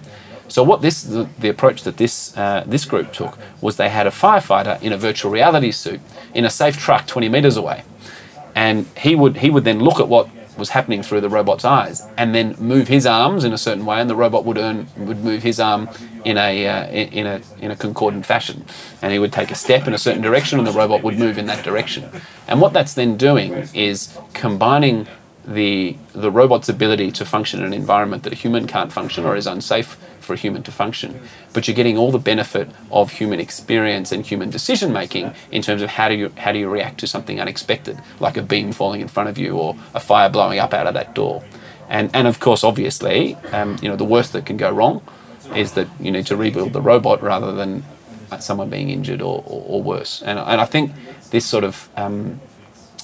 So 0.52 0.64
what 0.64 0.82
this 0.82 1.04
the, 1.04 1.30
the 1.40 1.48
approach 1.48 1.84
that 1.84 1.96
this 1.96 2.36
uh, 2.36 2.66
this 2.68 2.84
group 2.84 3.14
took 3.14 3.38
was 3.62 3.78
they 3.78 3.88
had 3.88 4.06
a 4.06 4.10
firefighter 4.10 4.82
in 4.82 4.92
a 4.92 4.98
virtual 4.98 5.32
reality 5.32 5.72
suit 5.72 6.02
in 6.34 6.44
a 6.44 6.50
safe 6.50 6.78
truck 6.78 7.08
20 7.08 7.30
meters 7.30 7.56
away, 7.56 7.86
and 8.54 8.86
he 8.98 9.16
would 9.16 9.38
he 9.38 9.50
would 9.50 9.64
then 9.64 9.80
look 9.80 10.02
at 10.02 10.10
what 10.10 10.28
was 10.58 10.70
happening 10.70 11.04
through 11.04 11.22
the 11.22 11.30
robot's 11.30 11.66
eyes, 11.66 12.08
and 12.18 12.36
then 12.36 12.56
move 12.60 12.88
his 12.88 13.06
arms 13.06 13.44
in 13.44 13.54
a 13.54 13.58
certain 13.58 13.86
way, 13.86 14.00
and 14.00 14.10
the 14.10 14.16
robot 14.16 14.46
would 14.46 14.58
earn 14.58 14.88
would 14.98 15.24
move 15.24 15.44
his 15.44 15.60
arm 15.60 15.90
in 16.26 16.38
a 16.38 16.68
uh, 16.68 16.88
in 16.88 17.26
a 17.28 17.42
in 17.60 17.72
a 17.72 17.76
concordant 17.76 18.26
fashion, 18.26 18.66
and 19.02 19.12
he 19.12 19.20
would 19.20 19.34
take 19.34 19.52
a 19.52 19.56
step 19.56 19.88
in 19.88 19.94
a 19.94 19.98
certain 19.98 20.22
direction, 20.22 20.60
and 20.60 20.68
the 20.68 20.72
robot 20.72 21.04
would 21.04 21.18
move 21.18 21.38
in 21.38 21.46
that 21.48 21.64
direction. 21.64 22.10
And 22.48 22.62
what 22.62 22.74
that's 22.74 22.94
then 22.94 23.18
doing 23.18 23.68
is 23.74 24.18
combining 24.34 25.08
the 25.46 25.98
the 26.14 26.32
robot's 26.32 26.70
ability 26.70 27.12
to 27.12 27.26
function 27.26 27.60
in 27.60 27.66
an 27.66 27.74
environment 27.74 28.24
that 28.24 28.34
a 28.34 28.36
human 28.36 28.68
can't 28.68 28.92
function 28.94 29.26
or 29.26 29.36
is 29.36 29.48
unsafe 29.48 29.98
for 30.20 30.34
a 30.34 30.38
human 30.38 30.64
to 30.64 30.72
function. 30.72 31.20
But 31.54 31.68
you're 31.68 31.76
getting 31.76 31.98
all 31.98 32.12
the 32.12 32.20
benefit 32.20 32.70
of 32.92 33.12
human 33.12 33.40
experience 33.40 34.12
and 34.12 34.26
human 34.26 34.50
decision 34.50 34.94
making 34.94 35.34
in 35.52 35.62
terms 35.62 35.82
of 35.82 35.90
how 35.90 36.10
do 36.10 36.16
you 36.16 36.32
how 36.38 36.52
do 36.52 36.60
you 36.60 36.70
react 36.70 37.00
to 37.00 37.08
something 37.08 37.40
unexpected, 37.40 38.00
like 38.20 38.38
a 38.38 38.42
beam 38.42 38.72
falling 38.72 39.02
in 39.02 39.08
front 39.08 39.30
of 39.30 39.38
you 39.38 39.58
or 39.58 39.76
a 39.94 40.00
fire 40.00 40.30
blowing 40.30 40.60
up 40.60 40.74
out 40.74 40.88
of 40.88 40.94
that 40.94 41.16
door. 41.16 41.44
And 41.90 42.10
and 42.14 42.28
of 42.28 42.40
course, 42.40 42.64
obviously, 42.64 43.36
um, 43.52 43.78
you 43.82 43.90
know 43.90 43.96
the 43.96 44.06
worst 44.06 44.34
that 44.34 44.46
can 44.46 44.58
go 44.58 44.72
wrong 44.72 45.02
is 45.56 45.74
that 45.74 45.88
you 46.00 46.12
need 46.12 46.28
to 46.28 46.38
rebuild 46.38 46.72
the 46.72 46.82
robot 46.82 47.22
rather 47.22 47.52
than 47.52 47.84
someone 48.40 48.70
being 48.70 48.90
injured 48.90 49.22
or, 49.22 49.44
or, 49.46 49.64
or 49.68 49.84
worse. 49.84 50.22
And 50.22 50.40
and 50.40 50.62
I 50.62 50.66
think 50.66 50.92
this 51.32 51.46
sort 51.46 51.64
of 51.64 51.90
um, 51.98 52.40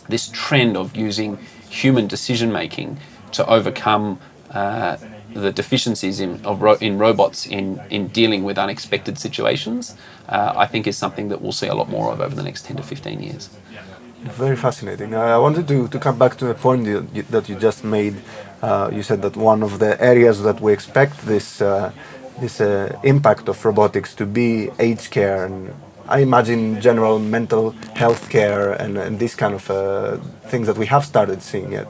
this 0.07 0.29
trend 0.29 0.77
of 0.77 0.95
using 0.95 1.37
human 1.69 2.07
decision 2.07 2.51
making 2.51 2.99
to 3.33 3.45
overcome 3.47 4.19
uh, 4.51 4.97
the 5.33 5.51
deficiencies 5.51 6.19
in, 6.19 6.41
ro- 6.43 6.77
in 6.81 6.97
robots 6.97 7.45
in, 7.45 7.81
in 7.89 8.07
dealing 8.07 8.43
with 8.43 8.57
unexpected 8.57 9.17
situations, 9.19 9.95
uh, 10.29 10.53
I 10.55 10.65
think 10.65 10.87
is 10.87 10.97
something 10.97 11.29
that 11.29 11.41
we'll 11.41 11.51
see 11.51 11.67
a 11.67 11.75
lot 11.75 11.89
more 11.89 12.11
of 12.11 12.21
over 12.21 12.35
the 12.35 12.43
next 12.43 12.65
10 12.65 12.77
to 12.77 12.83
15 12.83 13.21
years. 13.21 13.49
Very 14.23 14.55
fascinating. 14.55 15.13
I 15.13 15.37
wanted 15.37 15.67
to, 15.67 15.87
to 15.87 15.99
come 15.99 16.17
back 16.17 16.37
to 16.37 16.49
a 16.49 16.53
point 16.53 16.85
that 16.85 17.05
you, 17.13 17.21
that 17.23 17.47
you 17.49 17.55
just 17.55 17.83
made. 17.83 18.15
Uh, 18.61 18.89
you 18.91 19.03
said 19.03 19.21
that 19.21 19.37
one 19.37 19.61
of 19.61 19.77
the 19.77 20.01
areas 20.01 20.41
that 20.41 20.59
we 20.59 20.73
expect 20.73 21.21
this 21.25 21.61
uh, 21.61 21.91
this 22.39 22.61
uh, 22.61 22.97
impact 23.03 23.47
of 23.49 23.63
robotics 23.65 24.13
to 24.15 24.25
be 24.25 24.69
aged 24.79 25.09
care 25.11 25.45
and 25.45 25.73
I 26.07 26.19
imagine 26.19 26.79
general 26.81 27.19
mental 27.19 27.71
health 27.95 28.29
care 28.29 28.71
and, 28.71 28.97
and 28.97 29.19
these 29.19 29.35
kind 29.35 29.53
of 29.53 29.69
uh, 29.69 30.17
things 30.45 30.67
that 30.67 30.77
we 30.77 30.85
have 30.87 31.05
started 31.05 31.41
seeing 31.41 31.73
it. 31.73 31.87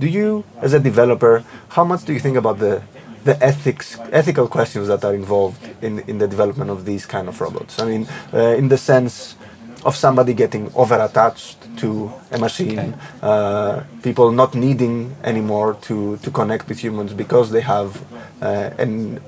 Do 0.00 0.06
you, 0.06 0.44
as 0.60 0.72
a 0.72 0.80
developer, 0.80 1.44
how 1.70 1.84
much 1.84 2.04
do 2.04 2.12
you 2.12 2.20
think 2.20 2.36
about 2.36 2.58
the 2.58 2.82
the 3.22 3.36
ethics, 3.44 3.98
ethical 4.12 4.48
questions 4.48 4.88
that 4.88 5.04
are 5.04 5.14
involved 5.14 5.60
in, 5.82 5.98
in 6.08 6.16
the 6.16 6.26
development 6.26 6.70
of 6.70 6.86
these 6.86 7.04
kind 7.04 7.28
of 7.28 7.38
robots? 7.38 7.78
I 7.78 7.84
mean, 7.84 8.08
uh, 8.32 8.54
in 8.56 8.68
the 8.68 8.78
sense 8.78 9.36
of 9.84 9.96
somebody 9.96 10.34
getting 10.34 10.70
over 10.74 10.98
attached 11.00 11.56
to 11.78 12.12
a 12.32 12.38
machine, 12.38 12.78
okay. 12.78 12.94
uh, 13.22 13.82
people 14.02 14.30
not 14.32 14.54
needing 14.54 15.16
anymore 15.24 15.74
to, 15.82 16.16
to 16.18 16.30
connect 16.30 16.68
with 16.68 16.78
humans 16.78 17.12
because 17.12 17.50
they 17.50 17.60
have 17.60 18.02
uh, 18.42 18.70
an, 18.78 19.20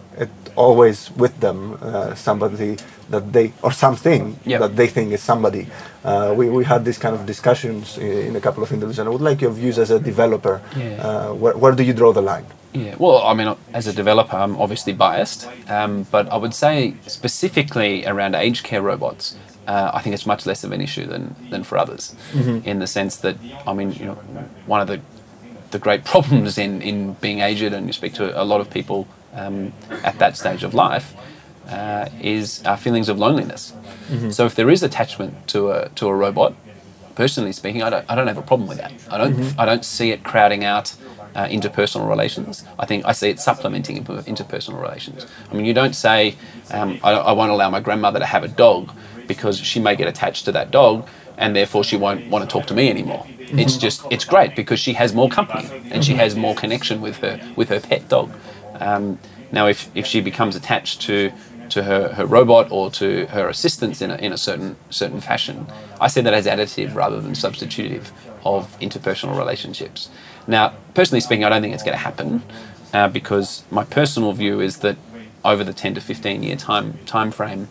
always 0.56 1.11
with 1.12 1.38
them 1.40 1.78
uh, 1.80 2.14
somebody 2.14 2.76
that 3.09 3.32
they 3.32 3.52
or 3.62 3.73
something 3.73 4.38
yep. 4.44 4.61
that 4.61 4.76
they 4.76 4.87
think 4.87 5.12
is 5.12 5.23
somebody. 5.23 5.66
Uh, 6.04 6.35
we, 6.37 6.49
we 6.49 6.64
had 6.64 6.85
these 6.85 6.99
kind 6.99 7.14
of 7.14 7.26
discussions 7.26 7.99
in, 7.99 8.28
in, 8.28 8.37
a 8.37 8.40
couple 8.40 8.62
of 8.62 8.73
interviews, 8.73 8.99
and 8.99 9.09
I 9.09 9.12
would 9.12 9.21
like 9.21 9.40
your 9.40 9.50
views 9.50 9.78
as 9.78 9.90
a 9.90 10.00
developer. 10.00 10.61
Yeah. 10.76 11.06
Uh, 11.06 11.35
where, 11.35 11.56
where 11.56 11.73
do 11.73 11.82
you 11.82 11.92
draw 11.92 12.12
the 12.12 12.23
line? 12.23 12.47
Yeah, 12.73 12.94
well, 12.99 13.23
I 13.23 13.35
mean, 13.35 13.54
as 13.75 13.87
a 13.87 13.92
developer, 13.92 14.35
I'm 14.35 14.56
obviously 14.56 14.94
biased, 14.94 15.47
um, 15.68 16.06
but 16.11 16.32
I 16.32 16.37
would 16.37 16.54
say 16.54 16.94
specifically 17.06 18.06
around 18.06 18.35
aged 18.35 18.64
care 18.64 18.80
robots, 18.80 19.37
uh, 19.66 19.90
I 19.95 20.02
think 20.02 20.14
it's 20.14 20.26
much 20.26 20.47
less 20.47 20.64
of 20.64 20.73
an 20.73 20.81
issue 20.81 21.07
than, 21.07 21.37
than 21.50 21.62
for 21.62 21.78
others, 21.78 22.14
mm-hmm. 22.33 22.66
in 22.66 22.78
the 22.78 22.87
sense 22.87 23.16
that, 23.19 23.37
I 23.66 23.73
mean, 23.73 23.92
you 23.92 24.07
know, 24.07 24.14
one 24.66 24.81
of 24.81 24.88
the 24.88 25.00
the 25.73 25.78
great 25.78 26.04
problems 26.12 26.59
in, 26.59 26.81
in 26.83 27.14
being 27.14 27.40
aged, 27.40 27.73
and 27.73 27.87
you 27.87 27.92
speak 27.92 28.14
to 28.14 28.40
a 28.40 28.45
lot 28.45 28.61
of 28.61 28.71
people 28.71 29.09
um, 29.35 29.73
at 30.04 30.19
that 30.19 30.37
stage 30.37 30.62
of 30.62 30.75
life, 30.75 31.14
uh, 31.69 32.09
is 32.21 32.62
our 32.64 32.76
feelings 32.76 33.09
of 33.09 33.19
loneliness. 33.19 33.73
Mm-hmm. 34.09 34.31
So 34.31 34.47
if 34.47 34.54
there 34.54 34.71
is 34.71 34.83
attachment 34.83 35.49
to 35.49 35.71
a 35.71 35.88
to 35.90 36.07
a 36.09 36.14
robot, 36.14 36.54
personally 37.14 37.52
speaking, 37.52 37.83
I 37.83 37.90
don't 37.90 38.04
I 38.09 38.14
don't 38.14 38.28
have 38.28 38.38
a 38.38 38.42
problem 38.42 38.69
with 38.69 38.78
that. 38.78 38.92
I 39.11 39.19
don't 39.19 39.35
mm-hmm. 39.35 39.61
I 39.61 39.64
don't 39.64 39.85
see 39.85 40.11
it 40.11 40.23
crowding 40.23 40.64
out. 40.64 40.95
Uh, 41.35 41.47
interpersonal 41.49 42.07
relations. 42.07 42.62
I 42.78 42.85
think 42.85 43.07
I 43.07 43.12
see 43.12 43.31
it 43.31 43.40
supplementing 43.40 44.04
interpersonal 44.04 44.83
relations. 44.83 45.26
I 45.50 45.54
mean, 45.54 45.64
you 45.64 45.73
don't 45.73 45.95
say, 45.95 46.37
um, 46.71 47.00
I, 47.02 47.12
I 47.12 47.33
won't 47.33 47.50
allow 47.50 47.71
my 47.71 47.81
grandmother 47.81 48.19
to 48.19 48.26
have 48.26 48.45
a 48.45 48.49
dog 48.49 48.92
because 49.34 49.56
she 49.70 49.78
may 49.80 49.94
get 50.00 50.08
attached 50.08 50.44
to 50.46 50.52
that 50.52 50.70
dog 50.70 50.96
and 51.36 51.56
therefore 51.56 51.82
she 51.90 51.96
won't 51.96 52.22
want 52.32 52.42
to 52.44 52.50
talk 52.54 52.66
to 52.66 52.74
me 52.74 52.88
anymore. 52.96 53.24
Mm-hmm. 53.24 53.58
It's 53.58 53.76
just 53.76 53.98
it's 54.14 54.26
great 54.34 54.54
because 54.54 54.80
she 54.86 54.92
has 55.02 55.14
more 55.20 55.28
company 55.28 55.66
and 55.92 56.04
she 56.04 56.14
has 56.22 56.34
more 56.36 56.54
connection 56.54 56.96
with 57.06 57.16
her 57.24 57.34
with 57.56 57.68
her 57.68 57.80
pet 57.80 58.08
dog. 58.08 58.28
Um, 58.88 59.18
now, 59.52 59.66
if, 59.68 59.90
if 59.94 60.06
she 60.06 60.20
becomes 60.20 60.56
attached 60.56 61.02
to 61.02 61.30
to 61.68 61.84
her, 61.84 62.12
her 62.18 62.26
robot 62.26 62.70
or 62.70 62.90
to 62.90 63.26
her 63.26 63.48
assistants 63.48 64.02
in 64.02 64.10
a, 64.10 64.16
in 64.16 64.32
a 64.32 64.36
certain 64.36 64.76
certain 64.90 65.20
fashion, 65.20 65.66
I 66.00 66.08
see 66.08 66.20
that 66.20 66.34
as 66.34 66.46
additive 66.46 66.94
rather 66.94 67.20
than 67.20 67.34
substitutive 67.34 68.12
of 68.44 68.78
interpersonal 68.80 69.38
relationships. 69.38 70.10
Now, 70.46 70.74
personally 70.94 71.20
speaking, 71.20 71.44
I 71.44 71.48
don't 71.48 71.62
think 71.62 71.74
it's 71.74 71.82
going 71.82 71.96
to 71.96 72.04
happen 72.10 72.42
uh, 72.92 73.08
because 73.08 73.64
my 73.70 73.84
personal 73.84 74.32
view 74.32 74.60
is 74.60 74.78
that 74.78 74.96
over 75.44 75.64
the 75.64 75.72
10 75.72 75.94
to 75.94 76.00
15 76.00 76.42
year 76.42 76.56
time 76.56 76.98
time 77.06 77.30
frame, 77.30 77.68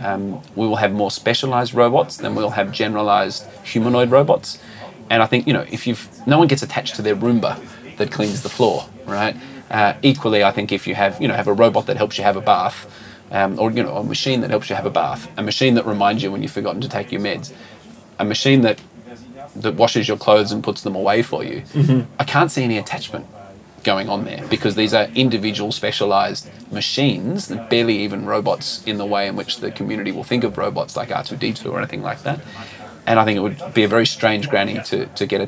um, 0.00 0.40
we 0.54 0.66
will 0.66 0.76
have 0.76 0.92
more 0.92 1.10
specialized 1.10 1.74
robots 1.74 2.16
than 2.16 2.34
we'll 2.34 2.50
have 2.50 2.72
generalized 2.72 3.46
humanoid 3.64 4.10
robots. 4.10 4.58
And 5.10 5.22
I 5.22 5.26
think 5.26 5.46
you 5.46 5.52
know 5.52 5.64
if 5.70 5.86
you've 5.86 6.08
no 6.26 6.38
one 6.38 6.48
gets 6.48 6.62
attached 6.62 6.96
to 6.96 7.02
their 7.02 7.16
Roomba 7.16 7.60
that 7.96 8.10
cleans 8.10 8.42
the 8.42 8.48
floor, 8.48 8.86
right? 9.06 9.36
Uh, 9.70 9.94
equally, 10.02 10.44
I 10.44 10.50
think 10.50 10.72
if 10.72 10.86
you 10.86 10.94
have 10.94 11.20
you 11.20 11.28
know 11.28 11.34
have 11.34 11.48
a 11.48 11.52
robot 11.52 11.86
that 11.86 11.96
helps 11.96 12.18
you 12.18 12.24
have 12.24 12.36
a 12.36 12.40
bath, 12.40 12.90
um, 13.30 13.58
or 13.58 13.70
you 13.70 13.82
know 13.82 13.96
a 13.96 14.04
machine 14.04 14.40
that 14.42 14.50
helps 14.50 14.68
you 14.70 14.76
have 14.76 14.86
a 14.86 14.90
bath, 14.90 15.30
a 15.36 15.42
machine 15.42 15.74
that 15.74 15.86
reminds 15.86 16.22
you 16.22 16.30
when 16.30 16.42
you've 16.42 16.52
forgotten 16.52 16.80
to 16.80 16.88
take 16.88 17.10
your 17.10 17.20
meds, 17.20 17.52
a 18.18 18.24
machine 18.24 18.62
that 18.62 18.80
that 19.56 19.74
washes 19.74 20.06
your 20.06 20.16
clothes 20.16 20.52
and 20.52 20.62
puts 20.62 20.82
them 20.82 20.94
away 20.94 21.22
for 21.22 21.42
you, 21.42 21.62
mm-hmm. 21.72 22.00
I 22.18 22.24
can't 22.24 22.50
see 22.50 22.62
any 22.62 22.78
attachment 22.78 23.26
going 23.92 24.08
on 24.14 24.20
there 24.30 24.42
because 24.54 24.74
these 24.82 24.92
are 24.98 25.06
individual 25.24 25.70
specialized 25.82 26.44
machines 26.80 27.38
barely 27.72 27.96
even 28.06 28.20
robots 28.34 28.68
in 28.90 28.96
the 29.02 29.08
way 29.14 29.22
in 29.30 29.34
which 29.40 29.52
the 29.64 29.70
community 29.78 30.12
will 30.16 30.28
think 30.32 30.42
of 30.44 30.50
robots 30.66 30.92
like 31.00 31.08
R2D2 31.22 31.60
or 31.72 31.78
anything 31.82 32.02
like 32.10 32.20
that 32.26 32.38
and 33.08 33.18
I 33.20 33.24
think 33.24 33.36
it 33.38 33.44
would 33.46 33.60
be 33.72 33.84
a 33.84 33.92
very 33.96 34.04
strange 34.04 34.44
granny 34.52 34.76
to, 34.90 35.06
to 35.18 35.24
get 35.32 35.40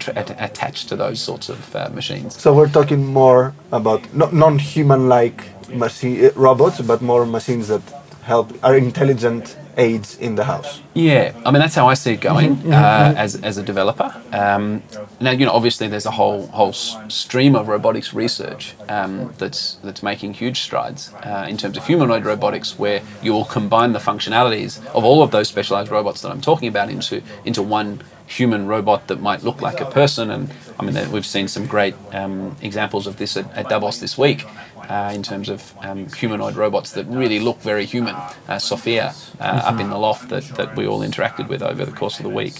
attached 0.48 0.88
to 0.88 0.96
those 0.96 1.20
sorts 1.20 1.50
of 1.50 1.76
uh, 1.76 1.90
machines. 1.92 2.40
So 2.40 2.54
we're 2.54 2.74
talking 2.78 3.04
more 3.04 3.54
about 3.70 4.00
non-human-like 4.14 5.38
machine 5.84 6.24
uh, 6.24 6.30
robots, 6.36 6.80
but 6.80 7.02
more 7.02 7.26
machines 7.26 7.68
that 7.68 7.82
help 8.22 8.46
are 8.64 8.74
intelligent 8.74 9.58
aids 9.80 10.18
in 10.18 10.34
the 10.36 10.44
house. 10.44 10.80
Yeah, 10.94 11.32
I 11.44 11.50
mean 11.50 11.60
that's 11.60 11.74
how 11.74 11.88
I 11.88 11.94
see 11.94 12.12
it 12.12 12.20
going 12.20 12.56
mm-hmm. 12.56 12.72
uh, 12.72 12.76
mm-hmm. 12.76 13.16
as, 13.16 13.40
as 13.42 13.56
a 13.56 13.62
developer. 13.62 14.14
Um, 14.32 14.82
now 15.20 15.30
you 15.30 15.46
know 15.46 15.52
obviously 15.52 15.88
there's 15.88 16.06
a 16.06 16.10
whole 16.10 16.46
whole 16.48 16.72
stream 16.72 17.56
of 17.56 17.68
robotics 17.68 18.12
research 18.12 18.74
um, 18.88 19.32
that's 19.38 19.76
that's 19.82 20.02
making 20.02 20.34
huge 20.34 20.60
strides 20.60 21.12
uh, 21.24 21.46
in 21.48 21.56
terms 21.56 21.76
of 21.76 21.86
humanoid 21.86 22.24
robotics, 22.24 22.78
where 22.78 23.02
you 23.22 23.32
will 23.32 23.46
combine 23.46 23.92
the 23.92 23.98
functionalities 23.98 24.84
of 24.94 25.04
all 25.04 25.22
of 25.22 25.30
those 25.30 25.48
specialized 25.48 25.90
robots 25.90 26.20
that 26.22 26.30
I'm 26.30 26.42
talking 26.42 26.68
about 26.68 26.90
into 26.90 27.22
into 27.44 27.62
one 27.62 28.02
human 28.26 28.68
robot 28.68 29.08
that 29.08 29.20
might 29.20 29.42
look 29.42 29.60
like 29.60 29.80
a 29.80 29.86
person. 29.86 30.30
And 30.30 30.50
I 30.78 30.84
mean 30.84 31.10
we've 31.10 31.26
seen 31.26 31.48
some 31.48 31.66
great 31.66 31.94
um, 32.12 32.56
examples 32.62 33.06
of 33.06 33.16
this 33.16 33.36
at, 33.36 33.46
at 33.56 33.68
Davos 33.68 33.98
this 33.98 34.16
week 34.18 34.44
uh, 34.90 35.12
in 35.14 35.22
terms 35.22 35.48
of 35.48 35.72
um, 35.80 36.08
humanoid 36.08 36.56
robots 36.56 36.92
that 36.92 37.06
really 37.06 37.38
look 37.38 37.60
very 37.60 37.86
human. 37.86 38.16
Uh, 38.48 38.58
Sophia 38.58 39.06
uh, 39.06 39.10
mm-hmm. 39.12 39.74
up 39.74 39.80
in 39.80 39.88
the 39.88 39.96
loft 39.96 40.28
that, 40.30 40.42
that 40.56 40.74
we 40.76 40.86
all 40.86 41.00
interacted 41.00 41.48
with 41.48 41.62
over 41.62 41.84
the 41.84 41.92
course 41.92 42.18
of 42.18 42.24
the 42.24 42.30
week. 42.30 42.54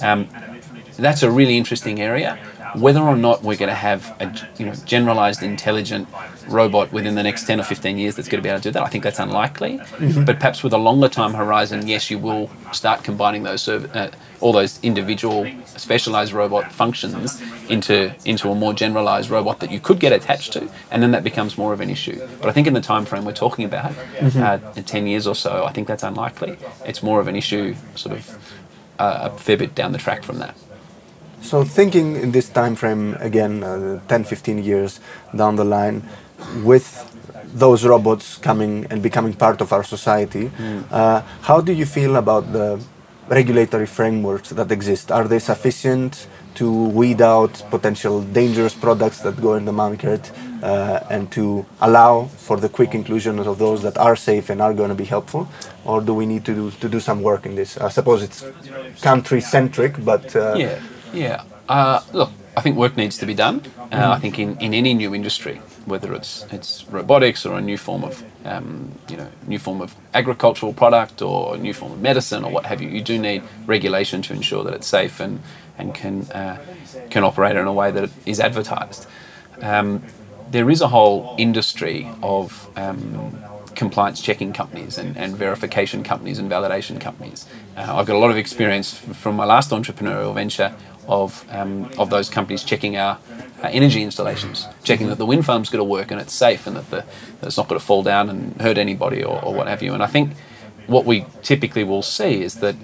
Um, 0.00 0.28
that's 0.96 1.24
a 1.24 1.30
really 1.30 1.56
interesting 1.56 2.00
area. 2.00 2.36
Whether 2.76 3.00
or 3.00 3.16
not 3.16 3.42
we're 3.42 3.56
going 3.56 3.68
to 3.68 3.74
have 3.74 4.16
a 4.20 4.32
you 4.58 4.66
know 4.66 4.74
generalized 4.86 5.42
intelligent 5.42 6.08
robot 6.46 6.92
within 6.92 7.16
the 7.16 7.22
next 7.22 7.46
10 7.46 7.60
or 7.60 7.64
15 7.64 7.98
years 7.98 8.14
that's 8.14 8.28
going 8.28 8.40
to 8.40 8.46
be 8.46 8.48
able 8.48 8.60
to 8.60 8.68
do 8.68 8.72
that, 8.72 8.82
I 8.82 8.88
think 8.88 9.02
that's 9.02 9.18
unlikely. 9.18 9.78
Mm-hmm. 9.78 10.24
But 10.24 10.38
perhaps 10.38 10.62
with 10.62 10.72
a 10.72 10.78
longer 10.78 11.08
time 11.08 11.34
horizon, 11.34 11.88
yes, 11.88 12.10
you 12.10 12.18
will 12.18 12.48
start 12.72 13.02
combining 13.02 13.42
those 13.42 13.62
serv- 13.62 13.94
uh, 13.94 14.10
all 14.42 14.52
those 14.52 14.78
individual 14.82 15.46
specialized 15.66 16.32
robot 16.32 16.72
functions 16.72 17.40
into 17.68 18.14
into 18.24 18.50
a 18.50 18.54
more 18.54 18.74
generalized 18.74 19.30
robot 19.30 19.60
that 19.60 19.70
you 19.70 19.80
could 19.80 20.00
get 20.00 20.12
attached 20.12 20.52
to, 20.52 20.68
and 20.90 21.02
then 21.02 21.12
that 21.12 21.24
becomes 21.24 21.56
more 21.56 21.72
of 21.72 21.80
an 21.80 21.90
issue. 21.90 22.18
But 22.40 22.48
I 22.48 22.52
think 22.52 22.66
in 22.66 22.74
the 22.74 22.80
time 22.80 23.04
frame 23.04 23.24
we're 23.24 23.32
talking 23.32 23.64
about, 23.64 23.92
mm-hmm. 23.92 24.42
uh, 24.42 24.72
in 24.76 24.84
10 24.84 25.06
years 25.06 25.26
or 25.26 25.34
so, 25.34 25.64
I 25.64 25.72
think 25.72 25.88
that's 25.88 26.02
unlikely. 26.02 26.58
It's 26.84 27.02
more 27.02 27.20
of 27.20 27.28
an 27.28 27.36
issue, 27.36 27.74
sort 27.94 28.16
of 28.16 28.22
uh, 28.98 29.30
a 29.32 29.38
fair 29.38 29.56
bit 29.56 29.74
down 29.74 29.92
the 29.92 29.98
track 29.98 30.22
from 30.24 30.38
that. 30.38 30.54
So 31.40 31.64
thinking 31.64 32.16
in 32.16 32.32
this 32.32 32.48
time 32.48 32.76
frame 32.76 33.16
again, 33.20 33.64
uh, 33.64 34.00
10, 34.08 34.24
15 34.24 34.62
years 34.62 35.00
down 35.34 35.56
the 35.56 35.64
line, 35.64 36.08
with 36.62 37.08
those 37.54 37.84
robots 37.84 38.38
coming 38.38 38.86
and 38.90 39.02
becoming 39.02 39.34
part 39.34 39.60
of 39.60 39.72
our 39.72 39.84
society. 39.84 40.48
Mm. 40.48 40.84
Uh, 40.90 41.20
how 41.42 41.60
do 41.60 41.72
you 41.72 41.84
feel 41.84 42.16
about 42.16 42.52
the 42.52 42.80
regulatory 43.28 43.86
frameworks 43.86 44.50
that 44.50 44.70
exist? 44.70 45.10
Are 45.10 45.26
they 45.28 45.38
sufficient 45.38 46.26
to 46.54 46.70
weed 46.88 47.22
out 47.22 47.62
potential 47.70 48.22
dangerous 48.22 48.74
products 48.74 49.20
that 49.20 49.40
go 49.40 49.54
in 49.54 49.64
the 49.64 49.72
market 49.72 50.30
uh, 50.62 51.00
and 51.10 51.30
to 51.32 51.64
allow 51.80 52.26
for 52.26 52.58
the 52.58 52.68
quick 52.68 52.94
inclusion 52.94 53.38
of 53.38 53.58
those 53.58 53.82
that 53.82 53.96
are 53.98 54.16
safe 54.16 54.50
and 54.50 54.60
are 54.60 54.74
going 54.74 54.90
to 54.90 54.94
be 54.94 55.04
helpful? 55.04 55.48
Or 55.84 56.00
do 56.00 56.14
we 56.14 56.26
need 56.26 56.44
to 56.44 56.54
do, 56.54 56.70
to 56.70 56.88
do 56.88 57.00
some 57.00 57.22
work 57.22 57.46
in 57.46 57.54
this? 57.54 57.78
I 57.78 57.88
suppose 57.88 58.22
it's 58.22 58.44
country 59.00 59.40
centric, 59.40 60.04
but. 60.04 60.34
Uh, 60.36 60.54
yeah, 60.56 60.80
yeah. 61.12 61.44
Uh, 61.68 62.00
look, 62.12 62.30
I 62.56 62.60
think 62.60 62.76
work 62.76 62.96
needs 62.96 63.16
to 63.18 63.26
be 63.26 63.34
done. 63.34 63.60
Mm-hmm. 63.60 63.94
I 63.94 64.18
think 64.18 64.38
in, 64.38 64.58
in 64.58 64.74
any 64.74 64.94
new 64.94 65.14
industry, 65.14 65.60
whether 65.86 66.14
it's 66.14 66.46
it's 66.50 66.84
robotics 66.88 67.44
or 67.46 67.58
a 67.58 67.60
new 67.60 67.76
form 67.76 68.04
of 68.04 68.22
um, 68.44 68.92
you 69.08 69.16
know 69.16 69.28
new 69.46 69.58
form 69.58 69.80
of 69.80 69.94
agricultural 70.14 70.72
product 70.72 71.22
or 71.22 71.54
a 71.54 71.58
new 71.58 71.74
form 71.74 71.92
of 71.92 72.00
medicine 72.00 72.44
or 72.44 72.50
what 72.50 72.66
have 72.66 72.80
you. 72.82 72.88
You 72.88 73.02
do 73.02 73.18
need 73.18 73.42
regulation 73.66 74.22
to 74.22 74.32
ensure 74.32 74.64
that 74.64 74.74
it's 74.74 74.86
safe 74.86 75.20
and 75.20 75.40
and 75.78 75.94
can 75.94 76.22
uh, 76.32 76.58
can 77.10 77.24
operate 77.24 77.56
in 77.56 77.66
a 77.66 77.72
way 77.72 77.90
that 77.90 78.10
is 78.26 78.40
advertised. 78.40 79.06
Um, 79.60 80.02
there 80.50 80.68
is 80.68 80.82
a 80.82 80.88
whole 80.88 81.34
industry 81.38 82.10
of 82.22 82.68
um, 82.76 83.42
compliance 83.74 84.20
checking 84.20 84.52
companies 84.52 84.98
and, 84.98 85.16
and, 85.16 85.34
verification 85.34 86.02
companies 86.04 86.38
and 86.38 86.50
validation 86.50 87.00
companies. 87.00 87.46
Uh, 87.76 87.96
I've 87.96 88.06
got 88.06 88.16
a 88.16 88.18
lot 88.18 88.30
of 88.30 88.36
experience 88.36 88.92
from 88.92 89.36
my 89.36 89.46
last 89.46 89.70
entrepreneurial 89.70 90.34
venture 90.34 90.74
of, 91.12 91.44
um, 91.50 91.90
of 91.98 92.08
those 92.08 92.30
companies 92.30 92.64
checking 92.64 92.96
our 92.96 93.18
uh, 93.62 93.68
energy 93.68 94.02
installations, 94.02 94.66
checking 94.82 95.08
that 95.08 95.18
the 95.18 95.26
wind 95.26 95.44
farm's 95.44 95.68
going 95.68 95.78
to 95.80 95.84
work 95.84 96.10
and 96.10 96.20
it's 96.20 96.32
safe 96.32 96.66
and 96.66 96.76
that, 96.76 96.90
the, 96.90 97.04
that 97.40 97.46
it's 97.48 97.58
not 97.58 97.68
going 97.68 97.78
to 97.78 97.84
fall 97.84 98.02
down 98.02 98.30
and 98.30 98.60
hurt 98.60 98.78
anybody 98.78 99.22
or, 99.22 99.44
or 99.44 99.52
what 99.52 99.68
have 99.68 99.82
you. 99.82 99.92
And 99.92 100.02
I 100.02 100.06
think 100.06 100.32
what 100.86 101.04
we 101.04 101.26
typically 101.42 101.84
will 101.84 102.02
see 102.02 102.42
is 102.42 102.56
that 102.56 102.76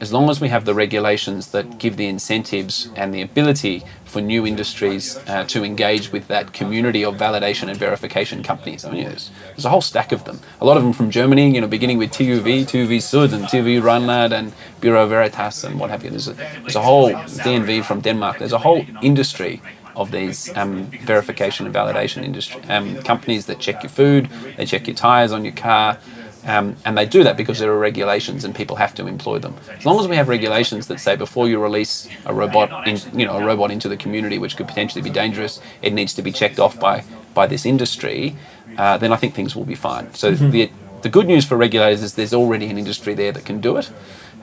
as 0.00 0.12
long 0.12 0.30
as 0.30 0.40
we 0.40 0.48
have 0.48 0.64
the 0.64 0.74
regulations 0.74 1.48
that 1.48 1.78
give 1.78 1.96
the 1.96 2.06
incentives 2.06 2.88
and 2.96 3.14
the 3.14 3.22
ability 3.22 3.82
for 4.04 4.20
new 4.20 4.46
industries 4.46 5.18
uh, 5.26 5.44
to 5.44 5.64
engage 5.64 6.12
with 6.12 6.28
that 6.28 6.52
community 6.52 7.04
of 7.04 7.16
validation 7.16 7.68
and 7.68 7.76
verification 7.76 8.42
companies. 8.42 8.84
I 8.84 8.92
mean, 8.92 9.04
there's, 9.04 9.30
there's, 9.48 9.64
a 9.64 9.70
whole 9.70 9.80
stack 9.80 10.12
of 10.12 10.24
them. 10.24 10.38
A 10.60 10.64
lot 10.64 10.76
of 10.76 10.84
them 10.84 10.92
from 10.92 11.10
Germany, 11.10 11.52
you 11.52 11.60
know, 11.60 11.66
beginning 11.66 11.98
with 11.98 12.12
TÜV, 12.12 12.62
TÜV 12.64 13.02
Sud, 13.02 13.32
and 13.32 13.44
TÜV 13.44 13.82
Rheinland, 13.82 14.32
and 14.32 14.52
Bureau 14.80 15.06
Veritas, 15.06 15.64
and 15.64 15.80
what 15.80 15.90
have 15.90 16.04
you. 16.04 16.10
There's 16.10 16.28
a, 16.28 16.34
there's 16.34 16.76
a 16.76 16.82
whole 16.82 17.10
DNV 17.10 17.84
from 17.84 18.00
Denmark. 18.00 18.38
There's 18.38 18.52
a 18.52 18.58
whole 18.58 18.84
industry 19.02 19.60
of 19.96 20.10
these 20.10 20.54
um, 20.56 20.86
verification 21.02 21.66
and 21.66 21.74
validation 21.74 22.24
industry 22.24 22.62
um, 22.68 23.00
companies 23.02 23.46
that 23.46 23.58
check 23.58 23.82
your 23.82 23.90
food, 23.90 24.28
they 24.56 24.66
check 24.66 24.86
your 24.86 24.96
tires 24.96 25.32
on 25.32 25.44
your 25.44 25.54
car, 25.54 25.98
um, 26.46 26.76
and 26.84 26.96
they 26.96 27.06
do 27.06 27.24
that 27.24 27.36
because 27.36 27.58
there 27.58 27.70
are 27.72 27.78
regulations 27.78 28.44
and 28.44 28.54
people 28.54 28.76
have 28.76 28.94
to 28.94 29.06
employ 29.06 29.38
them. 29.38 29.54
As 29.76 29.86
long 29.86 29.98
as 30.00 30.08
we 30.08 30.16
have 30.16 30.28
regulations 30.28 30.86
that 30.88 31.00
say 31.00 31.16
before 31.16 31.48
you 31.48 31.62
release 31.62 32.08
a 32.26 32.34
robot, 32.34 32.86
in, 32.86 32.98
you 33.18 33.26
know, 33.26 33.38
a 33.38 33.44
robot 33.44 33.70
into 33.70 33.88
the 33.88 33.96
community, 33.96 34.38
which 34.38 34.56
could 34.56 34.68
potentially 34.68 35.02
be 35.02 35.10
dangerous, 35.10 35.60
it 35.82 35.92
needs 35.92 36.14
to 36.14 36.22
be 36.22 36.32
checked 36.32 36.58
off 36.58 36.78
by 36.78 37.04
by 37.32 37.46
this 37.46 37.66
industry. 37.66 38.36
Uh, 38.76 38.98
then 38.98 39.12
I 39.12 39.16
think 39.16 39.34
things 39.34 39.56
will 39.56 39.64
be 39.64 39.74
fine. 39.74 40.12
So 40.14 40.32
mm-hmm. 40.32 40.50
the 40.50 40.70
the 41.02 41.08
good 41.08 41.26
news 41.26 41.44
for 41.44 41.56
regulators 41.56 42.02
is 42.02 42.14
there's 42.14 42.34
already 42.34 42.66
an 42.66 42.78
industry 42.78 43.14
there 43.14 43.32
that 43.32 43.44
can 43.44 43.60
do 43.60 43.76
it. 43.76 43.90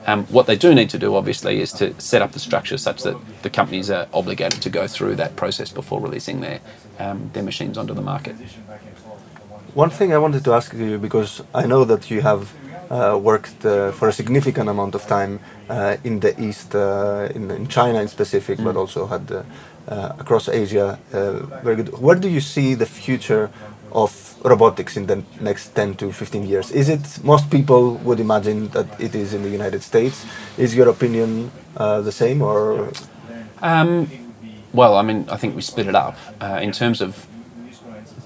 Um, 0.06 0.24
what 0.26 0.46
they 0.46 0.56
do 0.56 0.74
need 0.74 0.90
to 0.90 0.98
do, 0.98 1.14
obviously, 1.14 1.60
is 1.60 1.72
to 1.74 2.00
set 2.00 2.22
up 2.22 2.32
the 2.32 2.40
structure 2.40 2.76
such 2.76 3.02
that 3.02 3.16
the 3.42 3.50
companies 3.50 3.90
are 3.90 4.08
obligated 4.12 4.60
to 4.62 4.70
go 4.70 4.88
through 4.88 5.16
that 5.16 5.36
process 5.36 5.70
before 5.70 6.00
releasing 6.00 6.40
their 6.40 6.60
um, 6.98 7.30
their 7.32 7.42
machines 7.42 7.78
onto 7.78 7.94
the 7.94 8.02
market. 8.02 8.36
One 9.74 9.88
thing 9.88 10.12
I 10.12 10.18
wanted 10.18 10.44
to 10.44 10.52
ask 10.52 10.74
you 10.74 10.98
because 10.98 11.42
I 11.54 11.64
know 11.64 11.84
that 11.84 12.10
you 12.10 12.20
have 12.20 12.52
uh, 12.90 13.18
worked 13.18 13.64
uh, 13.64 13.90
for 13.92 14.08
a 14.08 14.12
significant 14.12 14.68
amount 14.68 14.94
of 14.94 15.06
time 15.06 15.40
uh, 15.70 15.96
in 16.04 16.20
the 16.20 16.38
East, 16.38 16.74
uh, 16.74 17.30
in, 17.34 17.50
in, 17.50 17.68
China 17.68 18.02
in 18.02 18.08
specific, 18.08 18.58
mm. 18.58 18.64
but 18.64 18.76
also 18.76 19.06
had 19.06 19.32
uh, 19.32 19.42
uh, 19.88 20.12
across 20.18 20.50
Asia. 20.50 20.98
very 21.64 21.76
good. 21.76 21.88
Where 21.98 22.16
do 22.16 22.28
you 22.28 22.40
see 22.40 22.74
the 22.74 22.84
future 22.84 23.50
of 23.92 24.36
robotics 24.44 24.98
in 24.98 25.06
the 25.06 25.24
next 25.40 25.68
10 25.74 25.94
to 25.94 26.12
15 26.12 26.46
years? 26.46 26.70
Is 26.70 26.90
it 26.90 27.24
most 27.24 27.50
people 27.50 27.94
would 28.04 28.20
imagine 28.20 28.68
that 28.68 29.00
it 29.00 29.14
is 29.14 29.32
in 29.32 29.42
the 29.42 29.48
United 29.48 29.82
States? 29.82 30.26
Is 30.58 30.74
your 30.74 30.90
opinion 30.90 31.50
the 31.76 32.12
same 32.12 32.42
or? 32.42 32.92
Um, 33.62 34.10
well, 34.74 34.96
I 34.98 35.02
mean, 35.02 35.26
I 35.30 35.38
think 35.38 35.56
we 35.56 35.62
split 35.62 35.86
it 35.86 35.94
up 35.94 36.18
in 36.60 36.72
terms 36.72 37.00
of 37.00 37.26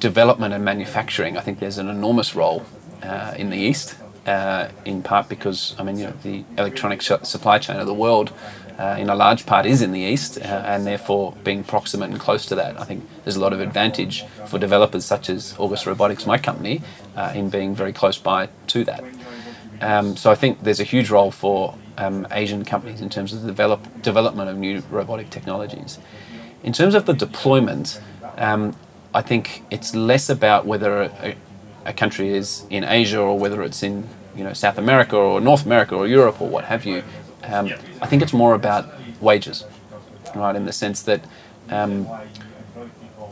development 0.00 0.54
and 0.54 0.64
manufacturing, 0.64 1.36
I 1.36 1.40
think 1.40 1.58
there's 1.58 1.78
an 1.78 1.88
enormous 1.88 2.34
role 2.34 2.64
uh, 3.02 3.34
in 3.36 3.50
the 3.50 3.56
East, 3.56 3.96
uh, 4.26 4.68
in 4.84 5.02
part 5.02 5.28
because, 5.28 5.74
I 5.78 5.82
mean, 5.82 5.98
you 5.98 6.06
know, 6.06 6.14
the 6.22 6.44
electronic 6.58 7.00
sh- 7.00 7.12
supply 7.22 7.58
chain 7.58 7.76
of 7.76 7.86
the 7.86 7.94
world 7.94 8.32
uh, 8.78 8.96
in 8.98 9.08
a 9.08 9.14
large 9.14 9.46
part 9.46 9.64
is 9.64 9.80
in 9.80 9.92
the 9.92 10.00
East, 10.00 10.38
uh, 10.38 10.42
and 10.66 10.86
therefore 10.86 11.34
being 11.44 11.64
proximate 11.64 12.10
and 12.10 12.20
close 12.20 12.44
to 12.46 12.54
that, 12.56 12.78
I 12.78 12.84
think 12.84 13.08
there's 13.24 13.36
a 13.36 13.40
lot 13.40 13.52
of 13.52 13.60
advantage 13.60 14.24
for 14.46 14.58
developers 14.58 15.04
such 15.04 15.30
as 15.30 15.54
August 15.58 15.86
Robotics, 15.86 16.26
my 16.26 16.38
company, 16.38 16.82
uh, 17.16 17.32
in 17.34 17.48
being 17.48 17.74
very 17.74 17.92
close 17.92 18.18
by 18.18 18.48
to 18.66 18.84
that. 18.84 19.04
Um, 19.80 20.16
so 20.16 20.30
I 20.30 20.34
think 20.34 20.62
there's 20.62 20.80
a 20.80 20.84
huge 20.84 21.10
role 21.10 21.30
for 21.30 21.74
um, 21.98 22.26
Asian 22.30 22.64
companies 22.64 23.00
in 23.00 23.08
terms 23.08 23.32
of 23.32 23.42
the 23.42 23.48
develop, 23.48 24.02
development 24.02 24.50
of 24.50 24.56
new 24.58 24.82
robotic 24.90 25.30
technologies. 25.30 25.98
In 26.62 26.72
terms 26.72 26.94
of 26.94 27.06
the 27.06 27.14
deployment, 27.14 28.00
um, 28.36 28.74
I 29.16 29.22
think 29.22 29.64
it's 29.70 29.94
less 29.94 30.28
about 30.28 30.66
whether 30.66 31.04
a, 31.04 31.36
a, 31.86 31.92
country 31.94 32.34
is 32.34 32.66
in 32.68 32.84
Asia 32.84 33.18
or 33.18 33.38
whether 33.38 33.62
it's 33.62 33.82
in 33.82 34.06
you 34.36 34.44
know 34.44 34.52
South 34.52 34.76
America 34.76 35.16
or 35.16 35.40
North 35.40 35.64
America 35.64 35.94
or 35.94 36.06
Europe 36.06 36.38
or 36.38 36.48
what 36.50 36.66
have 36.66 36.84
you. 36.84 37.02
Um, 37.42 37.72
I 38.02 38.06
think 38.08 38.20
it's 38.20 38.34
more 38.34 38.54
about 38.54 38.84
wages, 39.22 39.64
right? 40.34 40.54
In 40.54 40.66
the 40.66 40.72
sense 40.72 41.00
that 41.04 41.22
um, 41.70 42.06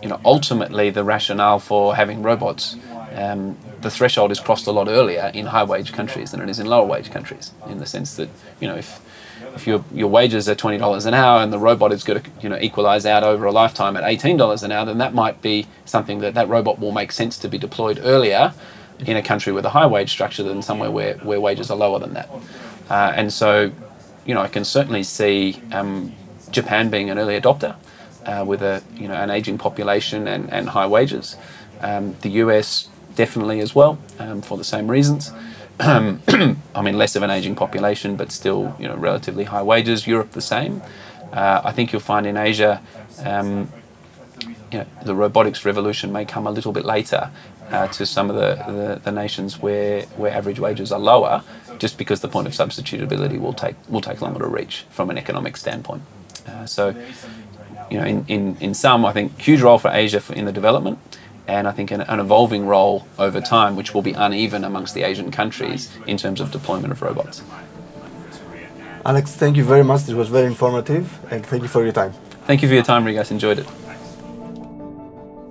you 0.03 0.09
know 0.09 0.18
ultimately 0.25 0.88
the 0.88 1.05
rationale 1.05 1.59
for 1.59 1.94
having 1.97 2.23
robots, 2.23 2.77
um, 3.14 3.59
the 3.83 3.90
threshold 3.90 4.33
is 4.33 4.40
crossed 4.40 4.66
a 4.66 4.73
lot 4.73 4.88
earlier 4.88 5.31
in 5.35 5.44
high 5.47 5.64
wage 5.64 5.92
countries 5.92 6.31
than 6.31 6.40
it 6.40 6.49
is 6.49 6.59
in 6.59 6.64
lower 6.64 6.87
wage 6.87 7.11
countries. 7.11 7.53
In 7.68 7.77
the 7.77 7.87
sense 7.87 8.16
that 8.16 8.31
you 8.59 8.66
know 8.66 8.77
if 8.77 9.03
if 9.55 9.66
your 9.66 9.85
your 9.92 10.09
wages 10.09 10.49
are 10.49 10.55
twenty 10.55 10.79
dollars 10.79 11.07
an 11.07 11.14
hour 11.14 11.42
and 11.42 11.53
the 11.53 11.59
robot 11.59 11.92
is 11.92 12.05
going 12.05 12.23
to 12.23 12.31
you 12.40 12.49
know 12.49 12.59
equalize 12.61 13.07
out 13.07 13.23
over 13.23 13.44
a 13.44 13.53
lifetime 13.53 13.97
at 13.97 14.05
eighteen 14.05 14.37
dollars 14.37 14.62
an 14.62 14.73
hour, 14.73 14.85
then 14.85 14.99
that 14.99 15.14
might 15.14 15.42
be 15.42 15.66
something 15.85 16.20
that 16.20 16.35
that 16.35 16.49
robot 16.49 16.79
will 16.79 16.92
make 16.92 17.12
sense 17.12 17.38
to 17.38 17.49
be 17.49 17.59
deployed 17.59 18.01
earlier 18.03 18.55
in 19.01 19.16
a 19.16 19.23
country 19.23 19.53
with 19.53 19.64
a 19.64 19.70
high 19.70 19.87
wage 19.87 20.11
structure 20.11 20.42
than 20.42 20.62
somewhere 20.62 20.90
where, 20.90 21.14
where 21.18 21.40
wages 21.40 21.70
are 21.70 21.77
lower 21.77 21.99
than 21.99 22.14
that. 22.14 22.31
Uh, 22.88 23.12
and 23.14 23.33
so, 23.33 23.73
you 24.25 24.35
know, 24.35 24.40
I 24.40 24.49
can 24.49 24.64
certainly 24.64 25.03
see 25.03 25.61
um, 25.73 26.14
Japan 26.51 26.90
being 26.90 27.11
an 27.11 27.18
early 27.18 27.38
adopter 27.40 27.77
uh, 28.25 28.44
with 28.47 28.62
a 28.62 28.83
you 28.94 29.09
know 29.09 29.14
an 29.14 29.31
aging 29.31 29.59
population 29.59 30.29
and, 30.29 30.53
and 30.53 30.70
high 30.70 30.87
wages. 30.87 31.37
Um, 31.81 32.16
the 32.23 32.31
US 32.31 32.88
definitely 33.14 33.61
as 33.61 33.75
well 33.75 33.99
um, 34.18 34.42
for 34.42 34.57
the 34.57 34.64
same 34.64 34.90
reasons. 34.90 35.33
Um, 35.81 36.23
I 36.75 36.83
mean, 36.83 36.97
less 36.97 37.17
of 37.17 37.23
an 37.23 37.31
aging 37.31 37.57
population, 37.57 38.17
but 38.17 38.31
still, 38.31 38.77
you 38.79 38.87
know, 38.87 38.97
relatively 38.97 39.45
high 39.45 39.63
wages. 39.63 40.07
Europe 40.07 40.33
the 40.33 40.41
same. 40.41 40.83
Uh, 41.33 41.63
I 41.65 41.73
think 41.73 41.93
you'll 41.93 42.01
find 42.01 42.27
in 42.27 42.37
Asia, 42.37 42.81
um, 43.25 43.73
you 44.71 44.79
know, 44.79 44.87
the 45.05 45.15
robotics 45.15 45.65
revolution 45.65 46.13
may 46.13 46.25
come 46.25 46.47
a 46.47 46.51
little 46.51 46.73
bit 46.73 46.85
later 46.85 47.31
uh, 47.71 47.89
to 47.89 48.07
some 48.07 48.31
of 48.31 48.37
the, 48.37 48.55
the, 48.71 49.01
the, 49.05 49.13
nations 49.13 49.61
where, 49.61 50.03
where 50.17 50.33
average 50.33 50.61
wages 50.61 50.93
are 50.93 51.01
lower, 51.01 51.43
just 51.79 51.99
because 51.99 52.21
the 52.21 52.29
point 52.29 52.47
of 52.47 52.53
substitutability 52.53 53.41
will 53.41 53.53
take 53.53 53.75
will 53.89 54.01
take 54.01 54.21
longer 54.21 54.39
to 54.39 54.47
reach 54.47 54.85
from 54.91 55.11
an 55.11 55.19
economic 55.19 55.57
standpoint. 55.57 56.03
Uh, 56.47 56.67
so, 56.67 56.95
you 57.91 57.99
know, 57.99 58.05
in, 58.05 58.25
in, 58.29 58.57
in 58.61 58.75
some, 58.75 59.05
I 59.05 59.13
think 59.13 59.41
huge 59.41 59.61
role 59.61 59.79
for 59.79 59.91
Asia 59.91 60.21
for, 60.21 60.35
in 60.35 60.45
the 60.45 60.53
development 60.53 60.99
and 61.46 61.68
I 61.68 61.72
think 61.72 61.90
an, 61.90 62.00
an, 62.02 62.20
evolving 62.20 62.66
role 62.66 63.07
over 63.18 63.40
time, 63.40 63.76
which 63.76 63.94
will 63.94 64.02
be 64.02 64.12
uneven 64.12 64.64
amongst 64.64 64.94
the 64.94 65.02
Asian 65.02 65.30
countries 65.30 65.90
in 66.07 66.16
terms 66.16 66.40
of 66.40 66.50
deployment 66.50 66.92
of 66.92 67.02
robots. 67.02 67.42
Alex, 69.04 69.35
thank 69.35 69.57
you 69.57 69.64
very 69.64 69.85
much. 69.85 70.04
This 70.04 70.14
was 70.14 70.28
very 70.28 70.46
informative, 70.46 71.07
and 71.30 71.44
thank 71.44 71.62
you 71.62 71.68
for 71.68 71.83
your 71.83 71.92
time. 71.92 72.12
Thank 72.46 72.62
you 72.62 72.68
for 72.68 72.74
your 72.74 72.85
time, 72.85 73.04
Rigas. 73.04 73.30
Enjoyed 73.30 73.59
it. 73.59 73.66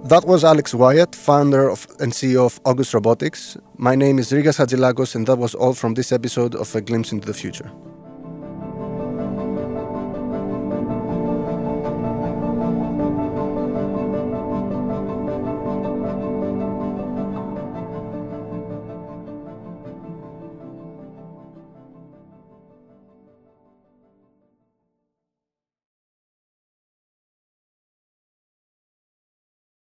That 0.06 0.26
was 0.26 0.44
Alex 0.44 0.74
Wyatt, 0.74 1.16
founder 1.16 1.70
of, 1.70 1.88
and 2.00 2.12
CEO 2.12 2.46
of 2.46 2.60
August 2.66 2.94
Robotics. 2.94 3.58
My 3.78 3.96
name 3.96 4.20
is 4.20 4.32
Rigas 4.32 4.58
Hadzilacos, 4.58 5.16
and 5.16 5.26
that 5.28 5.38
was 5.38 5.56
all 5.56 5.74
from 5.74 5.94
this 5.94 6.12
episode 6.12 6.56
of 6.56 6.76
A 6.76 6.82
Glimpse 6.82 7.12
into 7.12 7.28
the 7.28 7.34
Future. 7.34 7.72